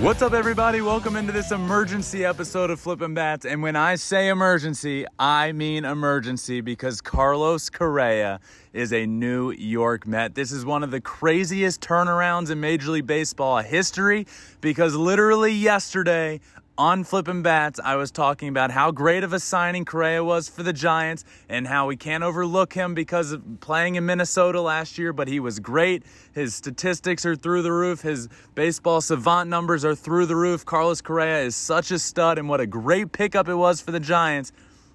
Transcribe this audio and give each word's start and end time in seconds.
What's 0.00 0.22
up, 0.22 0.32
everybody? 0.32 0.80
Welcome 0.80 1.16
into 1.16 1.32
this 1.32 1.50
emergency 1.50 2.24
episode 2.24 2.70
of 2.70 2.78
Flippin' 2.78 3.14
Bats. 3.14 3.44
And 3.44 3.64
when 3.64 3.74
I 3.74 3.96
say 3.96 4.28
emergency, 4.28 5.04
I 5.18 5.50
mean 5.50 5.84
emergency 5.84 6.60
because 6.60 7.00
Carlos 7.00 7.68
Correa 7.68 8.38
is 8.72 8.92
a 8.92 9.06
New 9.06 9.50
York 9.50 10.06
Met. 10.06 10.36
This 10.36 10.52
is 10.52 10.64
one 10.64 10.84
of 10.84 10.92
the 10.92 11.00
craziest 11.00 11.80
turnarounds 11.80 12.48
in 12.48 12.60
Major 12.60 12.92
League 12.92 13.08
Baseball 13.08 13.58
history 13.58 14.28
because 14.60 14.94
literally 14.94 15.52
yesterday, 15.52 16.38
on 16.78 17.02
Flippin' 17.02 17.42
Bats, 17.42 17.80
I 17.82 17.96
was 17.96 18.12
talking 18.12 18.48
about 18.48 18.70
how 18.70 18.92
great 18.92 19.24
of 19.24 19.32
a 19.32 19.40
signing 19.40 19.84
Correa 19.84 20.22
was 20.22 20.48
for 20.48 20.62
the 20.62 20.72
Giants 20.72 21.24
and 21.48 21.66
how 21.66 21.88
we 21.88 21.96
can't 21.96 22.22
overlook 22.22 22.72
him 22.72 22.94
because 22.94 23.32
of 23.32 23.42
playing 23.58 23.96
in 23.96 24.06
Minnesota 24.06 24.60
last 24.60 24.96
year, 24.96 25.12
but 25.12 25.26
he 25.26 25.40
was 25.40 25.58
great. 25.58 26.04
His 26.32 26.54
statistics 26.54 27.26
are 27.26 27.34
through 27.34 27.62
the 27.62 27.72
roof. 27.72 28.02
His 28.02 28.28
baseball 28.54 29.00
savant 29.00 29.50
numbers 29.50 29.84
are 29.84 29.96
through 29.96 30.26
the 30.26 30.36
roof. 30.36 30.64
Carlos 30.64 31.02
Correa 31.02 31.40
is 31.40 31.56
such 31.56 31.90
a 31.90 31.98
stud, 31.98 32.38
and 32.38 32.48
what 32.48 32.60
a 32.60 32.66
great 32.66 33.10
pickup 33.10 33.48
it 33.48 33.56
was 33.56 33.80
for 33.80 33.90
the 33.90 34.00
Giants. 34.00 34.52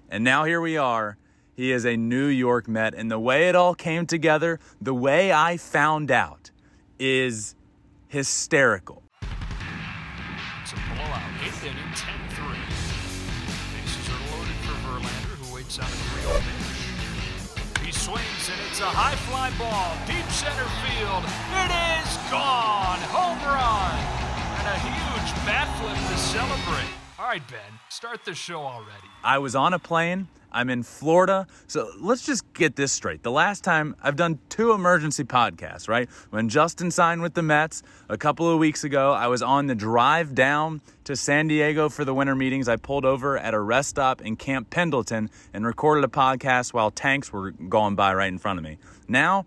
And 0.08 0.24
now 0.24 0.44
here 0.44 0.62
we 0.62 0.78
are. 0.78 1.18
He 1.54 1.70
is 1.70 1.84
a 1.84 1.98
New 1.98 2.26
York 2.26 2.66
Met. 2.66 2.94
And 2.94 3.10
the 3.10 3.20
way 3.20 3.48
it 3.50 3.54
all 3.54 3.74
came 3.74 4.06
together, 4.06 4.58
the 4.80 4.94
way 4.94 5.32
I 5.32 5.58
found 5.58 6.10
out, 6.10 6.50
is 6.98 7.54
hysterical. 8.08 9.03
Blowout. 11.14 11.30
Eighth 11.44 11.64
inning, 11.64 11.90
10-3. 11.94 12.58
Bases 13.70 14.08
are 14.10 14.22
loaded 14.34 14.58
for 14.66 14.74
Verlander, 14.82 15.34
who 15.38 15.54
waits 15.54 15.78
on 15.78 15.84
a 15.84 15.88
3-0 15.88 16.42
pitch. 16.42 17.86
He 17.86 17.92
swings, 17.92 18.50
and 18.50 18.60
it's 18.68 18.80
a 18.80 18.90
high 18.90 19.14
fly 19.30 19.50
ball, 19.58 19.94
deep 20.06 20.26
center 20.32 20.66
field. 20.82 21.22
It 21.54 21.70
is 21.70 22.10
gone! 22.30 22.98
Home 23.14 23.38
run! 23.46 23.94
And 24.58 24.66
a 24.66 24.78
huge 24.82 25.30
bat 25.46 25.68
flip 25.78 25.94
to 25.94 26.18
celebrate. 26.18 26.90
All 27.18 27.26
right, 27.26 27.46
Ben, 27.48 27.78
start 27.90 28.24
the 28.24 28.34
show 28.34 28.60
already. 28.60 29.08
I 29.22 29.38
was 29.38 29.54
on 29.54 29.72
a 29.74 29.78
plane. 29.78 30.28
I'm 30.54 30.70
in 30.70 30.84
Florida. 30.84 31.46
So 31.66 31.90
let's 32.00 32.24
just 32.24 32.50
get 32.54 32.76
this 32.76 32.92
straight. 32.92 33.24
The 33.24 33.30
last 33.30 33.64
time 33.64 33.96
I've 34.00 34.14
done 34.14 34.38
two 34.48 34.72
emergency 34.72 35.24
podcasts, 35.24 35.88
right? 35.88 36.08
When 36.30 36.48
Justin 36.48 36.92
signed 36.92 37.20
with 37.22 37.34
the 37.34 37.42
Mets 37.42 37.82
a 38.08 38.16
couple 38.16 38.48
of 38.48 38.58
weeks 38.58 38.84
ago, 38.84 39.12
I 39.12 39.26
was 39.26 39.42
on 39.42 39.66
the 39.66 39.74
drive 39.74 40.34
down 40.34 40.80
to 41.04 41.16
San 41.16 41.48
Diego 41.48 41.88
for 41.88 42.04
the 42.04 42.14
winter 42.14 42.36
meetings. 42.36 42.68
I 42.68 42.76
pulled 42.76 43.04
over 43.04 43.36
at 43.36 43.52
a 43.52 43.60
rest 43.60 43.90
stop 43.90 44.22
in 44.22 44.36
Camp 44.36 44.70
Pendleton 44.70 45.28
and 45.52 45.66
recorded 45.66 46.04
a 46.04 46.08
podcast 46.08 46.72
while 46.72 46.92
tanks 46.92 47.32
were 47.32 47.50
going 47.50 47.96
by 47.96 48.14
right 48.14 48.28
in 48.28 48.38
front 48.38 48.58
of 48.58 48.64
me. 48.64 48.78
Now, 49.08 49.46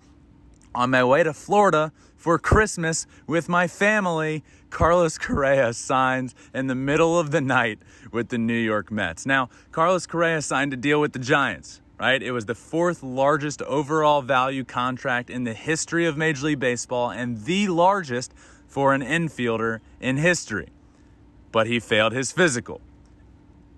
on 0.75 0.89
my 0.89 1.03
way 1.03 1.23
to 1.23 1.33
Florida 1.33 1.91
for 2.17 2.37
Christmas 2.37 3.07
with 3.25 3.47
my 3.47 3.67
family, 3.67 4.43
Carlos 4.69 5.17
Correa 5.17 5.73
signs 5.73 6.35
in 6.53 6.67
the 6.67 6.75
middle 6.75 7.17
of 7.17 7.31
the 7.31 7.41
night 7.41 7.79
with 8.17 8.29
the 8.29 8.37
New 8.39 8.57
York 8.57 8.89
Mets. 8.89 9.27
Now, 9.27 9.47
Carlos 9.71 10.07
Correa 10.07 10.41
signed 10.41 10.73
a 10.73 10.75
deal 10.75 10.99
with 10.99 11.13
the 11.13 11.19
Giants, 11.19 11.81
right? 11.99 12.21
It 12.21 12.31
was 12.31 12.47
the 12.47 12.55
fourth 12.55 13.03
largest 13.03 13.61
overall 13.61 14.23
value 14.23 14.63
contract 14.63 15.29
in 15.29 15.43
the 15.43 15.53
history 15.53 16.07
of 16.07 16.17
Major 16.17 16.47
League 16.47 16.59
Baseball 16.59 17.11
and 17.11 17.45
the 17.45 17.67
largest 17.67 18.33
for 18.67 18.95
an 18.95 19.03
infielder 19.03 19.81
in 20.01 20.17
history. 20.17 20.69
But 21.51 21.67
he 21.67 21.79
failed 21.79 22.13
his 22.13 22.31
physical. 22.31 22.81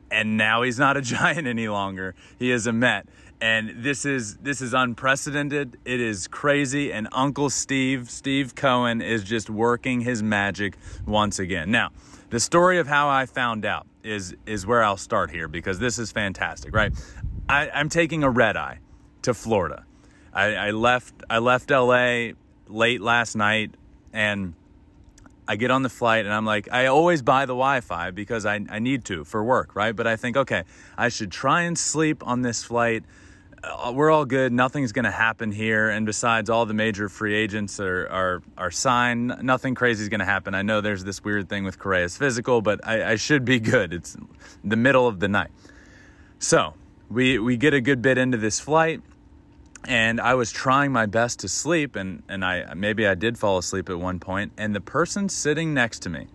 And 0.09 0.37
now 0.37 0.61
he's 0.61 0.79
not 0.79 0.95
a 0.95 1.01
giant 1.17 1.45
any 1.45 1.67
longer. 1.67 2.15
He 2.39 2.49
is 2.49 2.65
a 2.65 2.71
Met 2.71 3.07
and 3.41 3.83
this 3.83 4.05
is 4.05 4.37
this 4.37 4.61
is 4.61 4.73
unprecedented 4.73 5.77
it 5.85 5.99
is 5.99 6.27
crazy 6.27 6.91
and 6.91 7.07
uncle 7.11 7.49
steve 7.49 8.09
steve 8.09 8.53
cohen 8.53 9.01
is 9.01 9.23
just 9.23 9.49
working 9.49 10.01
his 10.01 10.21
magic 10.21 10.75
once 11.05 11.39
again 11.39 11.71
now 11.71 11.89
the 12.31 12.39
story 12.39 12.77
of 12.79 12.87
how 12.87 13.07
i 13.07 13.25
found 13.25 13.65
out 13.65 13.87
is 14.03 14.35
is 14.45 14.65
where 14.65 14.83
i'll 14.83 14.97
start 14.97 15.31
here 15.31 15.47
because 15.47 15.79
this 15.79 15.99
is 15.99 16.11
fantastic 16.11 16.73
right? 16.73 16.93
I, 17.47 17.69
i'm 17.73 17.89
taking 17.89 18.23
a 18.23 18.29
red 18.29 18.55
eye 18.57 18.79
to 19.23 19.33
florida. 19.33 19.85
I, 20.33 20.55
I 20.55 20.71
left 20.71 21.13
i 21.29 21.39
left 21.39 21.71
la 21.71 22.31
late 22.67 23.01
last 23.01 23.35
night 23.35 23.71
and 24.13 24.53
I 25.49 25.55
get 25.55 25.71
on 25.71 25.81
the 25.81 25.89
flight 25.89 26.25
and 26.25 26.33
I'm 26.33 26.45
like, 26.45 26.71
I 26.71 26.85
always 26.85 27.23
buy 27.23 27.47
the 27.47 27.53
Wi 27.53 27.81
Fi 27.81 28.11
because 28.11 28.45
I, 28.45 28.63
I 28.69 28.77
need 28.77 29.03
to 29.05 29.23
for 29.23 29.43
work, 29.43 29.75
right? 29.75 29.95
But 29.95 30.05
I 30.05 30.15
think, 30.15 30.37
okay, 30.37 30.63
I 30.95 31.09
should 31.09 31.31
try 31.31 31.63
and 31.63 31.75
sleep 31.75 32.25
on 32.25 32.43
this 32.43 32.63
flight 32.63 33.03
Uh, 33.61 33.91
we're 33.93 34.09
all 34.09 34.25
good. 34.25 34.53
Nothing's 34.53 34.91
going 34.91 35.05
to 35.05 35.11
happen 35.11 35.51
here. 35.51 35.89
And 35.89 36.05
besides, 36.05 36.49
all 36.49 36.65
the 36.65 36.73
major 36.73 37.09
free 37.09 37.35
agents 37.35 37.79
are 37.79 38.07
are, 38.07 38.41
are 38.57 38.71
signed. 38.71 39.35
Nothing 39.41 39.75
crazy 39.75 40.03
is 40.03 40.09
going 40.09 40.19
to 40.19 40.25
happen. 40.25 40.55
I 40.55 40.61
know 40.61 40.81
there's 40.81 41.03
this 41.03 41.23
weird 41.23 41.49
thing 41.49 41.63
with 41.63 41.79
Correa's 41.79 42.15
physical, 42.15 42.61
but 42.61 42.85
I, 42.87 43.11
I 43.11 43.15
should 43.15 43.45
be 43.45 43.59
good. 43.59 43.93
It's 43.93 44.15
the 44.63 44.75
middle 44.75 45.07
of 45.07 45.19
the 45.19 45.27
night. 45.27 45.51
So 46.39 46.73
we 47.09 47.39
we 47.39 47.57
get 47.57 47.73
a 47.73 47.81
good 47.81 48.01
bit 48.01 48.17
into 48.17 48.37
this 48.37 48.59
flight, 48.59 49.01
and 49.85 50.21
I 50.21 50.35
was 50.35 50.51
trying 50.51 50.91
my 50.91 51.05
best 51.05 51.39
to 51.39 51.49
sleep, 51.49 51.95
and 51.95 52.23
and 52.29 52.45
I 52.45 52.73
maybe 52.75 53.05
I 53.07 53.15
did 53.15 53.37
fall 53.37 53.57
asleep 53.57 53.89
at 53.89 53.99
one 53.99 54.19
point, 54.19 54.53
and 54.57 54.73
the 54.73 54.81
person 54.81 55.27
sitting 55.27 55.73
next 55.73 55.99
to 56.03 56.09
me, 56.09 56.27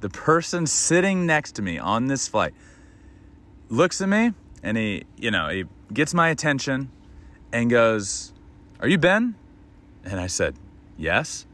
the 0.00 0.10
person 0.10 0.66
sitting 0.66 1.24
next 1.24 1.52
to 1.52 1.62
me 1.62 1.78
on 1.78 2.08
this 2.08 2.28
flight, 2.28 2.52
looks 3.70 4.02
at 4.02 4.08
me 4.08 4.32
and 4.66 4.76
he, 4.76 5.04
you 5.16 5.30
know, 5.30 5.48
he 5.48 5.64
gets 5.92 6.14
my 6.14 6.28
attention 6.28 6.90
and 7.52 7.70
goes, 7.70 8.32
Are 8.80 8.88
you 8.88 8.98
Ben? 8.98 9.34
And 10.04 10.20
I 10.20 10.26
said, 10.26 10.56
Yes. 10.96 11.46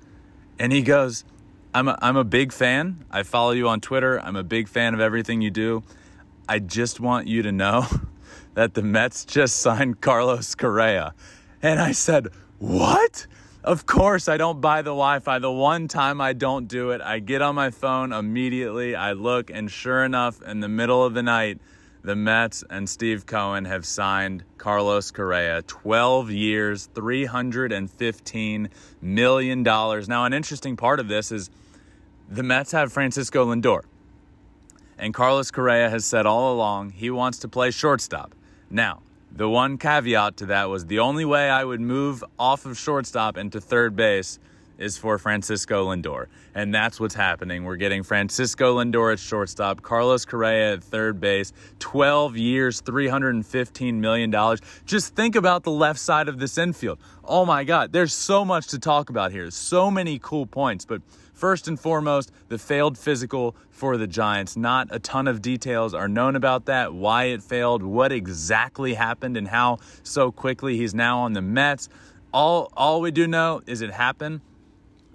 And 0.58 0.72
he 0.72 0.82
goes, 0.82 1.24
I'm 1.74 1.88
a, 1.88 1.98
I'm 2.02 2.16
a 2.16 2.24
big 2.24 2.52
fan. 2.52 3.04
I 3.10 3.22
follow 3.22 3.52
you 3.52 3.68
on 3.68 3.80
Twitter. 3.80 4.20
I'm 4.20 4.36
a 4.36 4.44
big 4.44 4.68
fan 4.68 4.94
of 4.94 5.00
everything 5.00 5.40
you 5.40 5.50
do. 5.50 5.82
I 6.48 6.58
just 6.58 7.00
want 7.00 7.28
you 7.28 7.42
to 7.42 7.52
know 7.52 7.86
that 8.54 8.74
the 8.74 8.82
Mets 8.82 9.24
just 9.24 9.56
signed 9.56 10.00
Carlos 10.00 10.54
Correa. 10.54 11.14
And 11.62 11.80
I 11.80 11.92
said, 11.92 12.28
What? 12.58 13.26
Of 13.64 13.86
course, 13.86 14.28
I 14.28 14.38
don't 14.38 14.60
buy 14.60 14.82
the 14.82 14.90
Wi 14.90 15.20
Fi. 15.20 15.38
The 15.38 15.52
one 15.52 15.86
time 15.86 16.20
I 16.20 16.32
don't 16.32 16.66
do 16.66 16.90
it, 16.90 17.00
I 17.00 17.20
get 17.20 17.42
on 17.42 17.54
my 17.54 17.70
phone 17.70 18.12
immediately. 18.12 18.96
I 18.96 19.12
look, 19.12 19.50
and 19.50 19.70
sure 19.70 20.04
enough, 20.04 20.42
in 20.42 20.58
the 20.58 20.68
middle 20.68 21.04
of 21.04 21.14
the 21.14 21.22
night, 21.22 21.60
the 22.02 22.16
Mets 22.16 22.64
and 22.68 22.88
Steve 22.88 23.26
Cohen 23.26 23.64
have 23.64 23.86
signed 23.86 24.44
Carlos 24.58 25.12
Correa 25.12 25.62
12 25.62 26.30
years, 26.30 26.88
$315 26.94 28.68
million. 29.00 29.62
Now, 29.62 30.24
an 30.24 30.32
interesting 30.32 30.76
part 30.76 30.98
of 30.98 31.08
this 31.08 31.30
is 31.30 31.50
the 32.28 32.42
Mets 32.42 32.72
have 32.72 32.92
Francisco 32.92 33.46
Lindor. 33.46 33.82
And 34.98 35.14
Carlos 35.14 35.50
Correa 35.50 35.90
has 35.90 36.04
said 36.04 36.26
all 36.26 36.52
along 36.52 36.90
he 36.90 37.10
wants 37.10 37.38
to 37.38 37.48
play 37.48 37.70
shortstop. 37.70 38.34
Now, 38.68 39.02
the 39.30 39.48
one 39.48 39.78
caveat 39.78 40.36
to 40.38 40.46
that 40.46 40.68
was 40.68 40.86
the 40.86 40.98
only 40.98 41.24
way 41.24 41.50
I 41.50 41.64
would 41.64 41.80
move 41.80 42.22
off 42.38 42.66
of 42.66 42.76
shortstop 42.76 43.36
into 43.36 43.60
third 43.60 43.96
base 43.96 44.38
is 44.78 44.96
for 44.96 45.18
Francisco 45.18 45.88
Lindor. 45.88 46.26
And 46.54 46.74
that's 46.74 47.00
what's 47.00 47.14
happening. 47.14 47.64
We're 47.64 47.76
getting 47.76 48.02
Francisco 48.02 48.78
Lindor 48.78 49.12
at 49.12 49.18
shortstop, 49.18 49.82
Carlos 49.82 50.24
Correa 50.24 50.74
at 50.74 50.84
third 50.84 51.20
base, 51.20 51.52
12 51.78 52.36
years, 52.36 52.82
$315 52.82 53.94
million. 53.94 54.56
Just 54.84 55.14
think 55.14 55.36
about 55.36 55.62
the 55.62 55.70
left 55.70 55.98
side 55.98 56.28
of 56.28 56.38
this 56.38 56.58
infield. 56.58 56.98
Oh 57.24 57.46
my 57.46 57.64
God, 57.64 57.92
there's 57.92 58.12
so 58.12 58.44
much 58.44 58.68
to 58.68 58.78
talk 58.78 59.10
about 59.10 59.32
here. 59.32 59.50
So 59.50 59.90
many 59.90 60.18
cool 60.18 60.46
points. 60.46 60.84
But 60.84 61.02
first 61.32 61.68
and 61.68 61.78
foremost, 61.78 62.30
the 62.48 62.58
failed 62.58 62.98
physical 62.98 63.56
for 63.70 63.96
the 63.96 64.06
Giants. 64.06 64.56
Not 64.56 64.88
a 64.90 64.98
ton 64.98 65.26
of 65.26 65.42
details 65.42 65.94
are 65.94 66.08
known 66.08 66.36
about 66.36 66.66
that, 66.66 66.94
why 66.94 67.24
it 67.24 67.42
failed, 67.42 67.82
what 67.82 68.12
exactly 68.12 68.94
happened, 68.94 69.36
and 69.36 69.48
how 69.48 69.78
so 70.02 70.30
quickly 70.30 70.76
he's 70.76 70.94
now 70.94 71.20
on 71.20 71.32
the 71.32 71.42
Mets. 71.42 71.88
All, 72.32 72.72
all 72.76 73.00
we 73.00 73.10
do 73.10 73.26
know 73.26 73.60
is 73.66 73.82
it 73.82 73.90
happened 73.90 74.40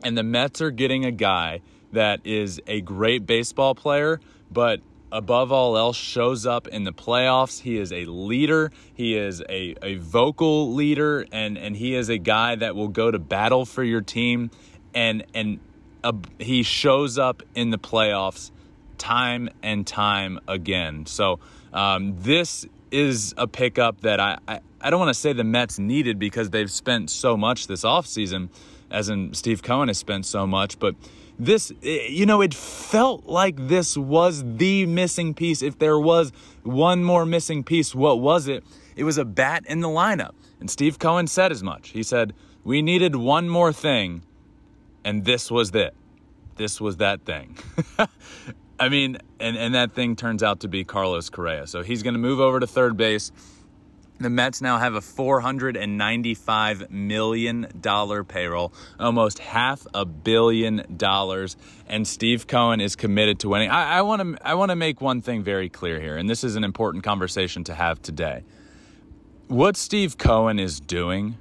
and 0.04 0.18
the 0.18 0.24
Mets 0.24 0.62
are 0.62 0.72
getting 0.72 1.06
a 1.06 1.12
guy 1.12 1.62
that 1.92 2.22
is 2.26 2.62
a 2.68 2.82
great 2.82 3.26
baseball 3.26 3.76
player, 3.76 4.20
but 4.52 4.82
above 5.12 5.52
all 5.52 5.78
else 5.78 5.96
shows 5.96 6.46
up 6.46 6.68
in 6.68 6.84
the 6.84 6.94
playoffs. 6.94 7.62
He 7.62 7.78
is 7.78 7.92
a 7.92 8.06
leader. 8.06 8.72
He 8.94 9.16
is 9.16 9.42
a, 9.50 9.76
a 9.82 9.96
vocal 9.96 10.74
leader 10.74 11.26
and, 11.32 11.58
and 11.58 11.76
he 11.76 11.96
is 11.96 12.10
a 12.10 12.18
guy 12.18 12.56
that 12.56 12.76
will 12.76 12.90
go 12.90 13.10
to 13.10 13.20
battle 13.20 13.66
for 13.66 13.84
your 13.84 14.02
team 14.02 14.52
and 14.94 15.26
and 15.34 15.60
uh, 16.04 16.14
he 16.40 16.64
shows 16.64 17.18
up 17.18 17.44
in 17.56 17.70
the 17.70 17.78
playoffs 17.78 18.52
time 18.98 19.50
and 19.62 19.86
time 19.86 20.40
again. 20.48 21.06
So 21.06 21.40
um, 21.74 22.16
this 22.20 22.66
is 22.92 23.34
a 23.38 23.48
pickup 23.48 24.02
that 24.02 24.20
I, 24.20 24.38
I, 24.48 24.60
I 24.80 24.90
don't 24.90 25.00
want 25.00 25.10
to 25.10 25.20
say 25.20 25.34
the 25.34 25.44
Mets 25.44 25.80
needed 25.80 26.20
because 26.20 26.50
they've 26.50 26.72
spent 26.72 27.10
so 27.10 27.36
much 27.36 27.68
this 27.68 27.84
offseason 27.84 28.50
as 28.92 29.10
in 29.10 29.34
Steve 29.34 29.62
Cohen 29.64 29.88
has 29.88 29.98
spent 29.98 30.26
so 30.26 30.48
much, 30.48 30.80
but 30.80 30.96
this, 31.40 31.72
eh, 31.84 32.08
you 32.10 32.26
know, 32.26 32.42
it 32.42 32.54
felt 32.54 33.26
like 33.26 33.68
this 33.68 33.98
was 33.98 34.44
the 34.44 34.86
missing 34.86 35.34
piece. 35.34 35.62
If 35.62 35.78
there 35.80 36.00
was 36.00 36.32
one 36.64 37.04
more 37.04 37.26
missing 37.26 37.64
piece, 37.64 37.94
what 37.94 38.20
was 38.20 38.48
it? 38.48 38.64
It 38.96 39.04
was 39.04 39.18
a 39.18 39.26
bat 39.26 39.66
in 39.68 39.82
the 39.82 39.88
lineup. 39.88 40.34
And 40.60 40.70
Steve 40.70 40.98
Cohen 40.98 41.28
said 41.28 41.52
as 41.52 41.62
much. 41.62 41.90
He 41.90 42.02
said, 42.02 42.34
We 42.64 42.82
needed 42.82 43.16
one 43.16 43.48
more 43.50 43.72
thing, 43.72 44.24
and 45.04 45.26
this 45.26 45.52
was 45.52 45.74
it. 45.76 45.94
this 46.56 46.82
was 46.82 46.98
that 46.98 47.24
thing. 47.24 47.58
I 48.80 48.90
mean, 48.90 49.18
and, 49.40 49.56
and 49.58 49.76
that 49.76 49.94
thing 49.94 50.16
turns 50.16 50.44
out 50.44 50.62
to 50.62 50.68
be 50.68 50.84
Carlos 50.84 51.30
Correa. 51.30 51.68
So 51.68 51.84
he's 51.84 52.04
going 52.04 52.14
to 52.14 52.20
move 52.20 52.40
over 52.40 52.60
to 52.60 52.68
third 52.68 52.98
base. 52.98 53.32
The 54.20 54.32
Mets 54.32 54.62
now 54.62 54.80
have 54.80 54.96
a 54.96 55.00
$495 55.00 56.90
million 56.90 57.68
payroll, 58.28 58.74
almost 59.00 59.38
half 59.38 59.86
a 59.94 60.06
billion 60.06 60.98
dollars, 60.98 61.56
and 61.88 62.08
Steve 62.08 62.48
Cohen 62.48 62.82
is 62.82 62.96
committed 62.96 63.40
to 63.42 63.50
winning. 63.50 63.70
I 63.70 64.02
want 64.02 64.22
to 64.22 64.48
I 64.48 64.56
want 64.56 64.72
to 64.72 64.76
make 64.76 65.02
one 65.02 65.22
thing 65.22 65.44
very 65.44 65.70
clear 65.70 66.00
here, 66.00 66.18
and 66.18 66.28
this 66.28 66.44
is 66.44 66.56
an 66.56 66.64
important 66.64 67.04
conversation 67.04 67.64
to 67.66 67.76
have 67.76 68.02
today. 68.02 68.44
What 69.48 69.78
Steve 69.78 70.18
Cohen 70.18 70.58
is 70.60 70.80
doing 70.80 71.38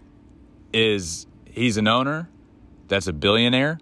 is 0.72 1.26
he's 1.46 1.78
an 1.78 1.88
owner 1.88 2.28
that's 2.88 3.06
a 3.06 3.12
billionaire 3.14 3.78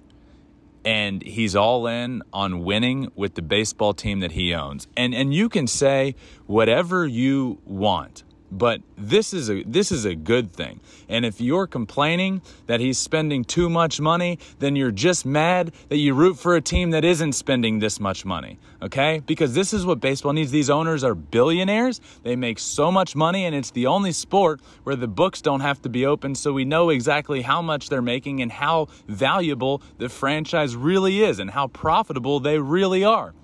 and 0.85 1.23
he's 1.23 1.57
all 1.57 1.87
in 1.87 2.23
on 2.33 2.63
winning 2.63 3.11
with 3.15 3.35
the 3.35 3.43
baseball 3.43 3.95
team 3.95 4.21
that 4.21 4.33
he 4.33 4.55
owns. 4.55 4.87
And 4.97 5.15
and 5.15 5.35
you 5.35 5.49
can 5.49 5.67
say 5.67 6.15
whatever 6.47 7.07
you 7.07 7.59
want 7.65 8.23
but 8.57 8.81
this 8.97 9.35
is 9.35 9.51
a 9.51 9.65
this 9.65 9.91
is 9.91 10.05
a 10.05 10.15
good 10.15 10.53
thing. 10.53 10.81
And 11.09 11.25
if 11.25 11.41
you're 11.41 11.67
complaining 11.67 12.41
that 12.67 12.81
he's 12.81 12.99
spending 12.99 13.45
too 13.45 13.69
much 13.69 14.01
money, 14.01 14.39
then 14.61 14.77
you're 14.77 14.93
just 14.93 15.27
mad 15.27 15.73
that 15.89 15.97
you 15.97 16.15
root 16.15 16.39
for 16.39 16.55
a 16.55 16.61
team 16.61 16.91
that 16.91 17.05
isn't 17.05 17.33
spending 17.33 17.81
this 17.81 17.99
much 17.99 18.25
money. 18.25 18.59
Okay? 18.81 19.23
Because 19.27 19.55
this 19.55 19.73
is 19.73 19.85
what 19.85 20.01
baseball 20.01 20.33
needs. 20.33 20.51
These 20.51 20.71
owners 20.71 21.03
are 21.03 21.15
billionaires. 21.15 22.01
They 22.23 22.37
make 22.37 22.59
so 22.59 22.93
much 22.93 23.17
money 23.17 23.45
and 23.45 23.55
it's 23.55 23.73
the 23.73 23.87
only 23.87 24.13
sport 24.13 24.61
where 24.85 24.97
the 24.97 25.09
books 25.09 25.43
don't 25.43 25.61
have 25.61 25.83
to 25.83 25.89
be 25.89 26.07
open 26.07 26.35
so 26.35 26.53
we 26.53 26.65
know 26.65 26.91
exactly 26.91 27.43
how 27.43 27.61
much 27.61 27.89
they're 27.89 28.03
making 28.03 28.41
and 28.41 28.53
how 28.53 28.89
valuable 29.09 29.83
the 29.99 30.09
franchise 30.09 30.77
really 30.77 31.23
is 31.23 31.41
and 31.41 31.51
how 31.51 31.67
profitable 31.67 32.41
they 32.41 32.59
really 32.59 33.05
are. 33.05 33.35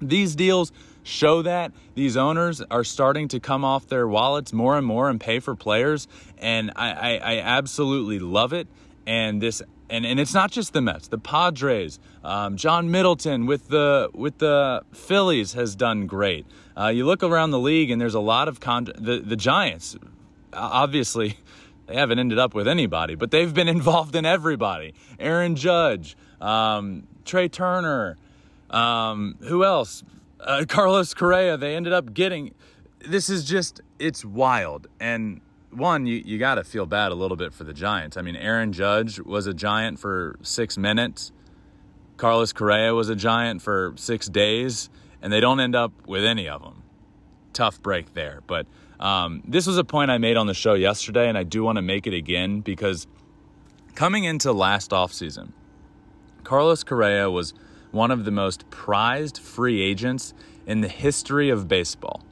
These 0.00 0.34
deals 0.34 0.72
show 1.02 1.42
that. 1.42 1.72
These 1.94 2.16
owners 2.16 2.62
are 2.70 2.84
starting 2.84 3.28
to 3.28 3.40
come 3.40 3.64
off 3.64 3.86
their 3.88 4.06
wallets 4.06 4.52
more 4.52 4.76
and 4.76 4.86
more 4.86 5.08
and 5.08 5.20
pay 5.20 5.40
for 5.40 5.54
players 5.54 6.08
and 6.38 6.72
I, 6.76 6.92
I, 6.92 7.16
I 7.16 7.38
absolutely 7.40 8.18
love 8.18 8.52
it. 8.52 8.66
And 9.06 9.40
this 9.40 9.62
and, 9.88 10.06
and 10.06 10.20
it's 10.20 10.34
not 10.34 10.50
just 10.50 10.72
the 10.72 10.80
Mets 10.80 11.08
the 11.08 11.18
Padres 11.18 11.98
um, 12.22 12.56
John 12.56 12.90
Middleton 12.90 13.46
with 13.46 13.68
the 13.68 14.10
with 14.14 14.38
the 14.38 14.82
Phillies 14.92 15.54
has 15.54 15.74
done 15.74 16.06
great. 16.06 16.46
Uh, 16.76 16.88
you 16.88 17.04
look 17.04 17.22
around 17.22 17.50
the 17.50 17.58
league 17.58 17.90
and 17.90 18.00
there's 18.00 18.14
a 18.14 18.20
lot 18.20 18.48
of 18.48 18.60
con- 18.60 18.92
the, 18.96 19.18
the 19.18 19.36
Giants 19.36 19.96
obviously 20.52 21.36
they 21.86 21.94
haven't 21.96 22.18
ended 22.18 22.38
up 22.38 22.54
with 22.54 22.68
anybody 22.68 23.14
but 23.14 23.30
they've 23.30 23.52
been 23.52 23.68
involved 23.76 24.14
in 24.14 24.24
everybody. 24.24 24.94
Aaron 25.18 25.56
Judge 25.56 26.16
um, 26.40 27.06
Trea 27.24 27.48
Turner 27.48 28.16
um, 28.70 29.36
who 29.40 29.64
else 29.64 30.04
uh, 30.44 30.64
Carlos 30.68 31.14
Correa, 31.14 31.56
they 31.56 31.74
ended 31.74 31.92
up 31.92 32.14
getting. 32.14 32.54
This 33.06 33.30
is 33.30 33.44
just, 33.44 33.80
it's 33.98 34.24
wild. 34.24 34.86
And 34.98 35.40
one, 35.70 36.06
you, 36.06 36.22
you 36.24 36.38
got 36.38 36.56
to 36.56 36.64
feel 36.64 36.86
bad 36.86 37.12
a 37.12 37.14
little 37.14 37.36
bit 37.36 37.54
for 37.54 37.64
the 37.64 37.72
Giants. 37.72 38.16
I 38.16 38.22
mean, 38.22 38.36
Aaron 38.36 38.72
Judge 38.72 39.20
was 39.20 39.46
a 39.46 39.54
Giant 39.54 39.98
for 39.98 40.36
six 40.42 40.76
minutes, 40.76 41.32
Carlos 42.20 42.52
Correa 42.52 42.94
was 42.94 43.08
a 43.08 43.16
Giant 43.16 43.62
for 43.62 43.94
six 43.96 44.28
days, 44.28 44.90
and 45.22 45.32
they 45.32 45.40
don't 45.40 45.58
end 45.58 45.74
up 45.74 45.92
with 46.06 46.22
any 46.22 46.50
of 46.50 46.62
them. 46.62 46.82
Tough 47.54 47.80
break 47.80 48.12
there. 48.12 48.42
But 48.46 48.66
um, 49.00 49.42
this 49.48 49.66
was 49.66 49.78
a 49.78 49.84
point 49.84 50.10
I 50.10 50.18
made 50.18 50.36
on 50.36 50.46
the 50.46 50.52
show 50.52 50.74
yesterday, 50.74 51.30
and 51.30 51.38
I 51.38 51.44
do 51.44 51.64
want 51.64 51.76
to 51.76 51.82
make 51.82 52.06
it 52.06 52.12
again 52.12 52.60
because 52.60 53.06
coming 53.94 54.24
into 54.24 54.52
last 54.52 54.90
offseason, 54.90 55.52
Carlos 56.44 56.84
Correa 56.84 57.30
was 57.30 57.54
one 57.92 58.10
of 58.10 58.24
the 58.24 58.30
most 58.30 58.68
prized 58.70 59.38
free 59.38 59.82
agents 59.82 60.34
in 60.66 60.80
the 60.80 60.88
history 60.88 61.50
of 61.50 61.68
baseball. 61.68 62.22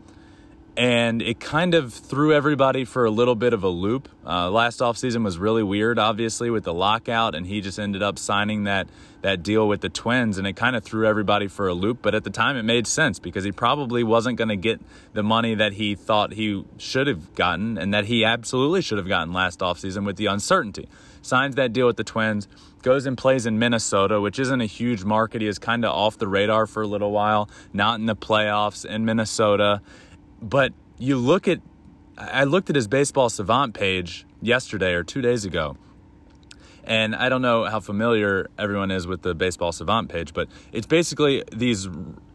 And 0.77 1.21
it 1.23 1.41
kind 1.41 1.75
of 1.75 1.93
threw 1.93 2.33
everybody 2.33 2.85
for 2.85 3.05
a 3.05 3.11
little 3.11 3.35
bit 3.35 3.53
of 3.53 3.65
a 3.65 3.69
loop. 3.69 4.09
Uh, 4.25 4.49
last 4.49 4.79
offseason 4.79 5.25
was 5.25 5.37
really 5.37 5.65
weird, 5.65 5.99
obviously, 5.99 6.51
with 6.51 6.63
the 6.63 6.73
lockout, 6.73 7.35
and 7.35 7.49
he 7.49 7.61
just 7.61 7.81
ended 7.81 8.01
up 8.01 8.17
signing 8.17 8.63
that, 8.63 8.87
that 9.23 9.43
deal 9.43 9.67
with 9.67 9.81
the 9.81 9.89
Twins, 9.89 10.39
and 10.39 10.47
it 10.47 10.53
kind 10.53 10.77
of 10.77 10.85
threw 10.85 11.05
everybody 11.05 11.49
for 11.49 11.67
a 11.67 11.75
loop. 11.75 11.99
But 12.01 12.15
at 12.15 12.23
the 12.23 12.31
time, 12.31 12.57
it 12.57 12.63
made 12.63 12.87
sense 12.87 13.19
because 13.19 13.43
he 13.43 13.51
probably 13.51 14.05
wasn't 14.05 14.39
going 14.39 14.51
to 14.51 14.57
get 14.57 14.81
the 15.15 15.25
money 15.25 15.57
that 15.57 15.73
he 15.73 15.97
thought 15.97 16.35
he 16.35 16.65
should 16.77 17.09
have 17.09 17.35
gotten 17.35 17.77
and 17.77 17.93
that 17.93 18.05
he 18.05 18.25
absolutely 18.25 18.81
should 18.81 18.99
have 18.99 19.09
gotten 19.09 19.33
last 19.33 19.59
offseason 19.59 20.07
with 20.07 20.15
the 20.15 20.27
uncertainty. 20.27 20.89
Signs 21.23 21.55
that 21.57 21.73
deal 21.73 21.87
with 21.87 21.97
the 21.97 22.05
Twins 22.05 22.49
goes 22.83 23.07
and 23.07 23.19
plays 23.19 23.47
in 23.47 23.59
Minnesota, 23.59 24.21
which 24.21 24.39
isn't 24.39 24.61
a 24.61 24.67
huge 24.67 25.05
market. 25.05 25.43
He 25.43 25.49
is 25.49 25.59
kind 25.59 25.85
of 25.85 25.93
off 25.93 26.19
the 26.19 26.29
radar 26.29 26.67
for 26.67 26.83
a 26.83 26.87
little 26.87 27.11
while, 27.11 27.51
not 27.73 27.99
in 27.99 28.07
the 28.07 28.17
playoffs 28.17 28.85
in 28.85 29.05
Minnesota. 29.05 29.83
But 30.41 30.73
you 30.99 31.17
look 31.17 31.49
at, 31.49 31.61
I 32.17 32.45
looked 32.45 32.71
at 32.71 32.77
his 32.77 32.89
baseball 32.89 33.29
savant 33.29 33.75
page 33.75 34.27
yesterday 34.41 34.93
or 34.95 35.05
two 35.05 35.21
days 35.21 35.45
ago. 35.45 35.77
And 36.85 37.15
I 37.15 37.29
don't 37.29 37.43
know 37.43 37.65
how 37.65 37.81
familiar 37.81 38.49
everyone 38.59 38.91
is 38.91 39.07
with 39.07 39.21
the 39.21 39.35
baseball 39.35 39.73
savant 39.73 40.09
page, 40.09 40.33
but 40.33 40.49
it's 40.73 40.87
basically 40.87 41.45
these 41.53 41.87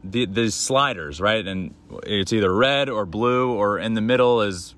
these 0.03 0.53
sliders, 0.53 1.19
right? 1.19 1.47
And 1.47 1.74
it's 2.03 2.31
either 2.31 2.53
red 2.53 2.88
or 2.88 3.07
blue, 3.07 3.51
or 3.51 3.80
in 3.80 3.95
the 3.95 4.01
middle 4.01 4.41
is 4.41 4.75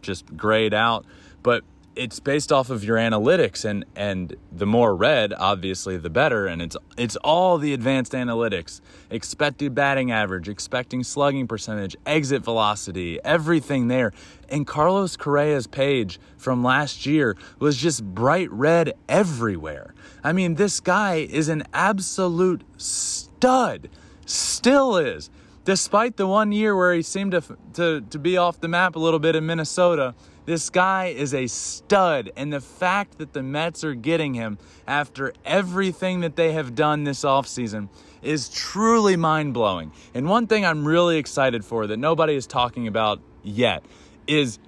just 0.00 0.34
grayed 0.34 0.72
out. 0.72 1.04
But 1.42 1.62
it's 1.98 2.20
based 2.20 2.52
off 2.52 2.70
of 2.70 2.84
your 2.84 2.96
analytics 2.96 3.64
and 3.64 3.84
and 3.96 4.36
the 4.52 4.64
more 4.66 4.94
red 4.94 5.34
obviously 5.36 5.96
the 5.96 6.08
better 6.08 6.46
and 6.46 6.62
it's 6.62 6.76
it's 6.96 7.16
all 7.16 7.58
the 7.58 7.74
advanced 7.74 8.12
analytics. 8.12 8.80
Expected 9.10 9.74
batting 9.74 10.12
average 10.12 10.48
expecting 10.48 11.02
slugging 11.02 11.48
percentage 11.48 11.96
exit 12.06 12.44
velocity 12.44 13.18
everything 13.24 13.88
there. 13.88 14.12
And 14.48 14.66
Carlos 14.66 15.16
Correa's 15.16 15.66
page 15.66 16.20
from 16.36 16.62
last 16.62 17.04
year 17.04 17.36
was 17.58 17.76
just 17.76 18.04
bright 18.04 18.50
red 18.52 18.94
everywhere. 19.08 19.92
I 20.22 20.32
mean 20.32 20.54
this 20.54 20.78
guy 20.78 21.16
is 21.16 21.48
an 21.48 21.64
absolute 21.74 22.62
stud 22.76 23.88
still 24.24 24.96
is 24.96 25.30
despite 25.64 26.16
the 26.16 26.26
one 26.26 26.52
year 26.52 26.76
where 26.76 26.94
he 26.94 27.02
seemed 27.02 27.32
to 27.32 27.42
to 27.74 28.02
to 28.02 28.18
be 28.18 28.36
off 28.36 28.60
the 28.60 28.68
map 28.68 28.94
a 28.94 28.98
little 29.00 29.18
bit 29.18 29.34
in 29.34 29.44
Minnesota 29.44 30.14
this 30.48 30.70
guy 30.70 31.08
is 31.08 31.34
a 31.34 31.46
stud, 31.46 32.32
and 32.34 32.50
the 32.50 32.60
fact 32.62 33.18
that 33.18 33.34
the 33.34 33.42
Mets 33.42 33.84
are 33.84 33.94
getting 33.94 34.32
him 34.32 34.56
after 34.86 35.34
everything 35.44 36.20
that 36.20 36.36
they 36.36 36.52
have 36.52 36.74
done 36.74 37.04
this 37.04 37.22
offseason 37.22 37.90
is 38.22 38.48
truly 38.48 39.14
mind 39.14 39.52
blowing. 39.52 39.92
And 40.14 40.26
one 40.26 40.46
thing 40.46 40.64
I'm 40.64 40.88
really 40.88 41.18
excited 41.18 41.66
for 41.66 41.86
that 41.88 41.98
nobody 41.98 42.34
is 42.34 42.46
talking 42.46 42.86
about 42.86 43.20
yet 43.42 43.84
is 44.26 44.58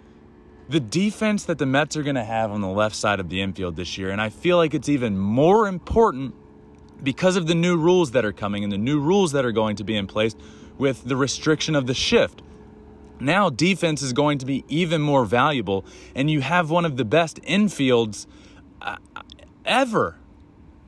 the 0.69 0.81
defense 0.81 1.45
that 1.45 1.57
the 1.57 1.65
Mets 1.65 1.97
are 1.97 2.03
going 2.03 2.15
to 2.15 2.25
have 2.25 2.51
on 2.51 2.61
the 2.61 2.69
left 2.69 2.95
side 2.95 3.19
of 3.19 3.31
the 3.31 3.41
infield 3.41 3.77
this 3.77 3.97
year. 3.97 4.11
And 4.11 4.21
I 4.21 4.29
feel 4.29 4.59
like 4.59 4.75
it's 4.75 4.91
even 4.91 5.17
more 5.17 5.67
important 5.67 6.35
because 7.03 7.37
of 7.37 7.47
the 7.47 7.55
new 7.55 7.79
rules 7.79 8.11
that 8.11 8.27
are 8.27 8.35
coming 8.35 8.65
and 8.65 8.73
the 8.73 8.79
new 8.79 9.01
rules 9.01 9.33
that 9.33 9.47
are 9.47 9.53
going 9.53 9.77
to 9.77 9.85
be 9.85 9.97
in 9.97 10.07
place 10.07 10.37
with 10.77 11.05
the 11.05 11.17
restriction 11.17 11.75
of 11.75 11.87
the 11.87 11.95
shift. 11.95 12.43
Now 13.21 13.51
defense 13.51 14.03
is 14.03 14.13
going 14.13 14.39
to 14.39 14.47
be 14.47 14.65
even 14.69 15.03
more 15.03 15.25
valuable, 15.25 15.85
and 16.15 16.31
you 16.31 16.41
have 16.41 16.71
one 16.71 16.85
of 16.85 16.97
the 16.97 17.05
best 17.05 17.41
infields 17.43 18.27
uh, 18.81 18.97
ever. 19.65 20.17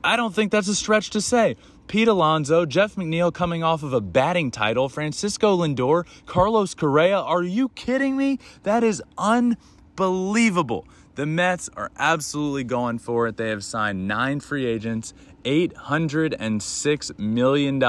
I 0.03 0.15
don't 0.15 0.33
think 0.33 0.51
that's 0.51 0.67
a 0.67 0.75
stretch 0.75 1.11
to 1.11 1.21
say. 1.21 1.55
Pete 1.87 2.07
Alonso, 2.07 2.65
Jeff 2.65 2.95
McNeil 2.95 3.33
coming 3.33 3.63
off 3.63 3.83
of 3.83 3.93
a 3.93 4.01
batting 4.01 4.51
title, 4.51 4.89
Francisco 4.89 5.57
Lindor, 5.57 6.05
Carlos 6.25 6.73
Correa. 6.73 7.19
Are 7.19 7.43
you 7.43 7.69
kidding 7.69 8.17
me? 8.17 8.39
That 8.63 8.83
is 8.83 9.03
unbelievable. 9.17 10.87
The 11.15 11.25
Mets 11.27 11.69
are 11.77 11.91
absolutely 11.97 12.63
going 12.63 12.97
for 12.97 13.27
it. 13.27 13.37
They 13.37 13.49
have 13.49 13.63
signed 13.63 14.07
nine 14.07 14.39
free 14.39 14.65
agents. 14.65 15.13
$806 15.43 17.19
million 17.19 17.81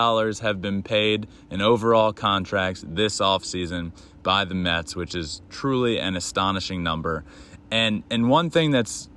have 0.43 0.61
been 0.61 0.83
paid 0.83 1.27
in 1.51 1.63
overall 1.63 2.13
contracts 2.13 2.85
this 2.87 3.21
offseason 3.21 3.93
by 4.23 4.45
the 4.45 4.55
Mets, 4.55 4.95
which 4.95 5.15
is 5.15 5.41
truly 5.49 5.99
an 5.99 6.17
astonishing 6.17 6.83
number. 6.83 7.25
And 7.71 8.03
and 8.11 8.29
one 8.29 8.51
thing 8.51 8.73
that's 8.73 9.09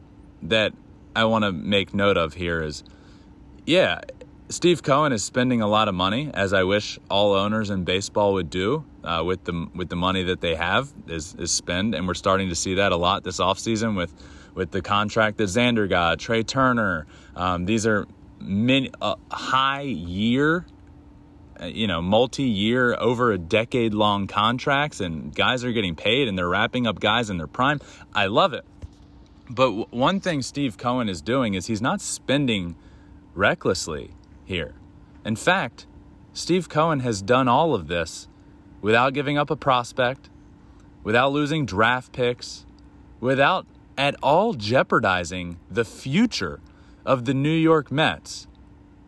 that 0.43 0.73
I 1.15 1.25
want 1.25 1.43
to 1.43 1.51
make 1.51 1.93
note 1.93 2.15
of 2.15 2.35
here 2.35 2.61
is, 2.61 2.83
yeah, 3.65 4.01
Steve 4.49 4.81
Cohen 4.81 5.11
is 5.11 5.23
spending 5.25 5.61
a 5.61 5.67
lot 5.67 5.89
of 5.89 5.95
money, 5.95 6.31
as 6.33 6.53
I 6.53 6.63
wish 6.63 6.97
all 7.09 7.33
owners 7.33 7.69
in 7.69 7.83
baseball 7.83 8.33
would 8.33 8.49
do 8.49 8.85
uh, 9.03 9.21
with 9.25 9.43
the 9.43 9.67
with 9.75 9.89
the 9.89 9.97
money 9.97 10.23
that 10.23 10.39
they 10.39 10.55
have 10.55 10.93
is 11.07 11.35
is 11.35 11.51
spend, 11.51 11.93
and 11.93 12.07
we're 12.07 12.13
starting 12.13 12.47
to 12.49 12.55
see 12.55 12.75
that 12.75 12.93
a 12.93 12.97
lot 12.97 13.23
this 13.23 13.39
offseason 13.39 13.97
with 13.97 14.13
with 14.55 14.71
the 14.71 14.81
contract 14.81 15.37
that 15.37 15.45
Xander 15.49 15.89
got, 15.89 16.19
Trea 16.19 16.43
Turner. 16.43 17.07
Um, 17.35 17.65
these 17.65 17.85
are 17.85 18.07
many 18.39 18.89
uh, 19.01 19.15
high 19.29 19.81
year 19.81 20.65
uh, 21.59 21.65
you 21.65 21.87
know, 21.87 22.01
multi-year, 22.01 22.95
over 22.99 23.31
a 23.31 23.37
decade-long 23.37 24.27
contracts, 24.27 24.99
and 24.99 25.33
guys 25.33 25.63
are 25.63 25.71
getting 25.71 25.95
paid, 25.95 26.27
and 26.27 26.37
they're 26.37 26.47
wrapping 26.47 26.85
up 26.85 26.99
guys 26.99 27.29
in 27.29 27.37
their 27.37 27.47
prime. 27.47 27.79
I 28.13 28.27
love 28.27 28.53
it. 28.53 28.63
But 29.49 29.67
w- 29.67 29.87
one 29.89 30.19
thing 30.19 30.43
Steve 30.43 30.77
Cohen 30.77 31.09
is 31.09 31.21
doing 31.21 31.55
is 31.55 31.65
he's 31.65 31.81
not 31.81 31.99
spending 31.99 32.75
recklessly. 33.33 34.11
Here. 34.47 34.75
In 35.25 35.35
fact, 35.35 35.87
Steve 36.31 36.69
Cohen 36.69 37.01
has 37.01 37.21
done 37.21 37.49
all 37.49 37.75
of 37.75 37.89
this 37.89 38.29
without 38.81 39.13
giving 39.13 39.37
up 39.37 39.49
a 39.49 39.57
prospect, 39.57 40.29
without 41.03 41.33
losing 41.33 41.65
draft 41.65 42.13
picks, 42.13 42.65
without 43.19 43.67
at 43.97 44.15
all 44.23 44.53
jeopardizing 44.53 45.59
the 45.69 45.83
future 45.83 46.61
of 47.05 47.25
the 47.25 47.33
New 47.33 47.49
York 47.49 47.91
Mets. 47.91 48.47